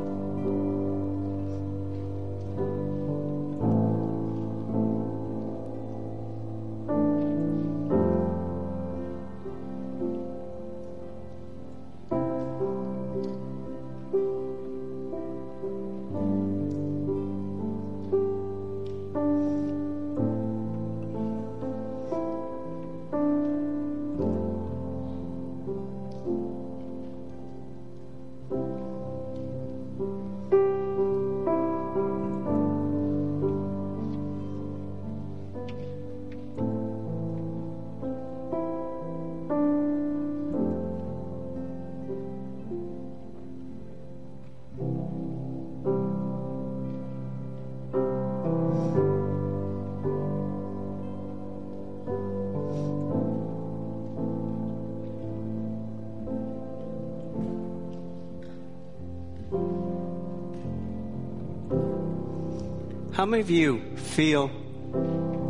How 63.25 63.31
many 63.31 63.41
of 63.41 63.49
you 63.49 63.81
feel 63.97 64.51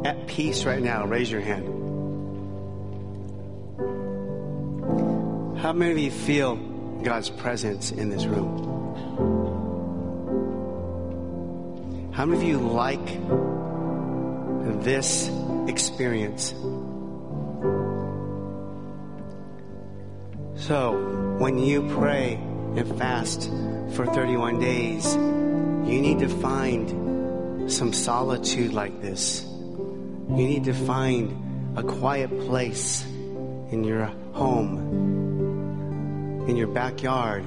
at 0.04 0.28
peace 0.28 0.62
right 0.62 0.80
now? 0.80 1.06
Raise 1.06 1.28
your 1.28 1.40
hand. 1.40 1.66
How 5.58 5.72
many 5.72 5.90
of 5.90 5.98
you 5.98 6.12
feel 6.12 6.54
God's 7.02 7.30
presence 7.30 7.90
in 7.90 8.10
this 8.10 8.26
room? 8.26 8.62
How 12.12 12.24
many 12.26 12.42
of 12.42 12.46
you 12.46 12.58
like 12.60 13.04
this 14.84 15.28
experience? 15.66 16.50
So, 20.54 21.36
when 21.40 21.58
you 21.58 21.88
pray 21.88 22.34
and 22.34 22.98
fast 22.98 23.50
for 23.96 24.06
31 24.06 24.60
days, 24.60 25.12
you 25.16 26.00
need 26.00 26.20
to 26.20 26.28
find 26.28 27.03
some 27.66 27.92
solitude 27.92 28.72
like 28.72 29.00
this, 29.00 29.42
you 29.42 30.36
need 30.36 30.64
to 30.64 30.74
find 30.74 31.76
a 31.76 31.82
quiet 31.82 32.30
place 32.46 33.04
in 33.70 33.84
your 33.84 34.06
home, 34.32 34.78
in 36.48 36.56
your 36.56 36.68
backyard, 36.68 37.44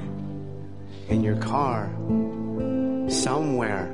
in 1.09 1.23
your 1.23 1.37
car, 1.37 1.89
somewhere. 3.09 3.87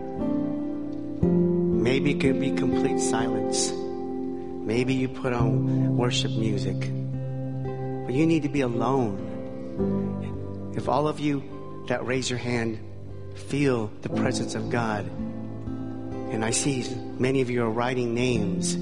Maybe 1.21 2.11
it 2.11 2.21
could 2.21 2.39
be 2.39 2.51
complete 2.51 2.99
silence. 2.99 3.71
Maybe 3.71 4.93
you 4.93 5.09
put 5.09 5.33
on 5.33 5.97
worship 5.97 6.31
music. 6.31 6.79
But 6.79 8.13
you 8.13 8.25
need 8.25 8.43
to 8.43 8.49
be 8.49 8.61
alone. 8.61 10.71
If 10.75 10.87
all 10.87 11.07
of 11.07 11.19
you 11.19 11.83
that 11.87 12.05
raise 12.05 12.29
your 12.29 12.39
hand 12.39 12.79
feel 13.35 13.87
the 14.01 14.09
presence 14.09 14.55
of 14.55 14.69
God, 14.69 15.09
and 16.33 16.43
I 16.43 16.49
see 16.49 16.83
many 17.19 17.41
of 17.41 17.51
you 17.51 17.63
are 17.63 17.69
writing 17.69 18.15
names, 18.15 18.75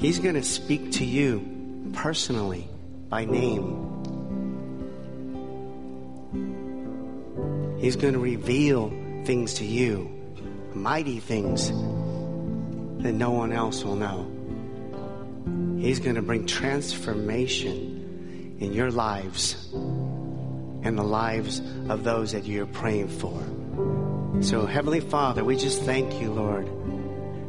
He's 0.00 0.20
going 0.20 0.36
to 0.36 0.42
speak 0.42 0.92
to 0.92 1.04
you 1.04 1.90
personally 1.92 2.68
by 3.08 3.24
name. 3.24 3.80
He's 7.78 7.96
going 7.96 8.14
to 8.14 8.20
reveal 8.20 8.90
things 9.24 9.54
to 9.54 9.64
you, 9.64 10.10
mighty 10.72 11.20
things 11.20 11.68
that 13.02 13.12
no 13.12 13.30
one 13.30 13.52
else 13.52 13.84
will 13.84 13.96
know. 13.96 14.30
He's 15.78 15.98
going 15.98 16.14
to 16.14 16.22
bring 16.22 16.46
transformation 16.46 18.56
in 18.60 18.72
your 18.72 18.90
lives 18.90 19.68
and 19.72 20.96
the 20.96 21.02
lives 21.02 21.60
of 21.88 22.04
those 22.04 22.32
that 22.32 22.44
you're 22.44 22.66
praying 22.66 23.08
for. 23.08 23.42
So, 24.42 24.66
Heavenly 24.66 25.00
Father, 25.00 25.44
we 25.44 25.56
just 25.56 25.82
thank 25.82 26.20
you, 26.20 26.32
Lord, 26.32 26.66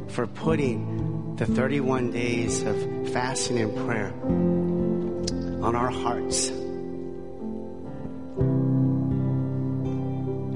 for 0.08 0.26
putting 0.26 1.36
the 1.36 1.46
31 1.46 2.10
days 2.12 2.62
of 2.62 2.76
fasting 3.12 3.58
and 3.58 3.76
prayer 3.76 4.12
on 5.62 5.74
our 5.74 5.90
hearts. 5.90 6.48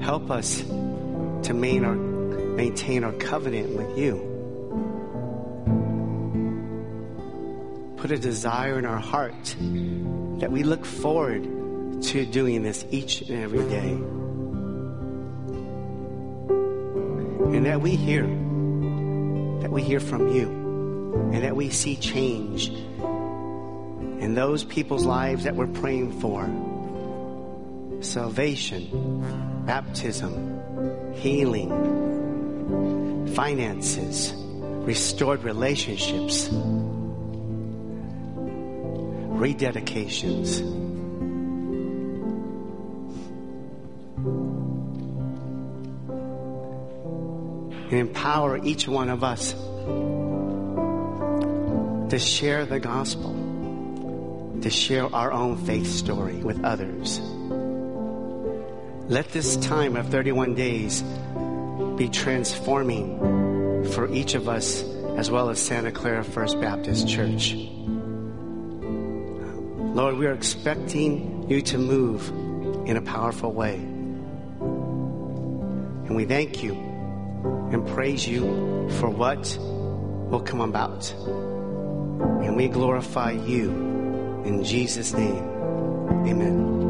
Help 0.03 0.31
us 0.31 0.61
to 0.61 1.53
maintain 1.53 1.85
our, 1.85 1.95
maintain 1.95 3.03
our 3.03 3.13
covenant 3.13 3.75
with 3.77 3.97
you. 3.97 4.27
Put 7.97 8.11
a 8.11 8.17
desire 8.17 8.79
in 8.79 8.85
our 8.85 8.97
heart 8.97 9.55
that 10.39 10.51
we 10.51 10.63
look 10.63 10.85
forward 10.85 11.43
to 12.01 12.25
doing 12.25 12.63
this 12.63 12.83
each 12.89 13.21
and 13.21 13.43
every 13.43 13.67
day. 13.69 13.91
And 17.55 17.65
that 17.67 17.79
we 17.81 17.95
hear, 17.95 18.25
that 19.61 19.71
we 19.71 19.81
hear 19.83 19.99
from 19.99 20.27
you, 20.35 20.49
and 21.33 21.43
that 21.43 21.55
we 21.55 21.69
see 21.69 21.95
change 21.95 22.69
in 22.69 24.35
those 24.35 24.63
people's 24.63 25.05
lives 25.05 25.43
that 25.45 25.55
we're 25.55 25.67
praying 25.67 26.19
for. 26.19 26.49
Salvation, 28.03 29.63
baptism, 29.65 31.13
healing, 31.15 31.69
finances, 33.35 34.33
restored 34.35 35.43
relationships, 35.43 36.49
rededications. 39.37 40.90
And 47.91 47.99
empower 47.99 48.57
each 48.63 48.87
one 48.87 49.09
of 49.09 49.21
us 49.21 49.51
to 52.09 52.17
share 52.17 52.65
the 52.65 52.79
gospel, 52.79 53.33
to 54.61 54.69
share 54.69 55.13
our 55.13 55.33
own 55.33 55.57
faith 55.65 55.87
story 55.87 56.35
with 56.35 56.63
others. 56.63 57.19
Let 59.09 59.27
this 59.33 59.57
time 59.57 59.97
of 59.97 60.07
31 60.07 60.55
days 60.55 61.01
be 61.97 62.07
transforming 62.07 63.89
for 63.91 64.09
each 64.13 64.35
of 64.35 64.47
us 64.47 64.83
as 65.17 65.29
well 65.29 65.49
as 65.49 65.59
Santa 65.59 65.91
Clara 65.91 66.23
First 66.23 66.61
Baptist 66.61 67.09
Church. 67.09 67.55
Lord, 69.93 70.15
we 70.15 70.27
are 70.27 70.33
expecting 70.33 71.49
you 71.49 71.61
to 71.63 71.77
move 71.77 72.29
in 72.87 72.95
a 72.95 73.01
powerful 73.01 73.51
way. 73.51 73.75
And 76.05 76.15
we 76.15 76.23
thank 76.23 76.63
you 76.63 76.90
and 77.43 77.87
praise 77.87 78.27
you 78.27 78.89
for 78.99 79.09
what 79.09 79.57
will 79.59 80.41
come 80.41 80.61
about. 80.61 81.11
And 82.43 82.55
we 82.55 82.67
glorify 82.67 83.31
you 83.31 83.69
in 84.45 84.63
Jesus' 84.63 85.13
name. 85.13 85.43
Amen. 86.27 86.80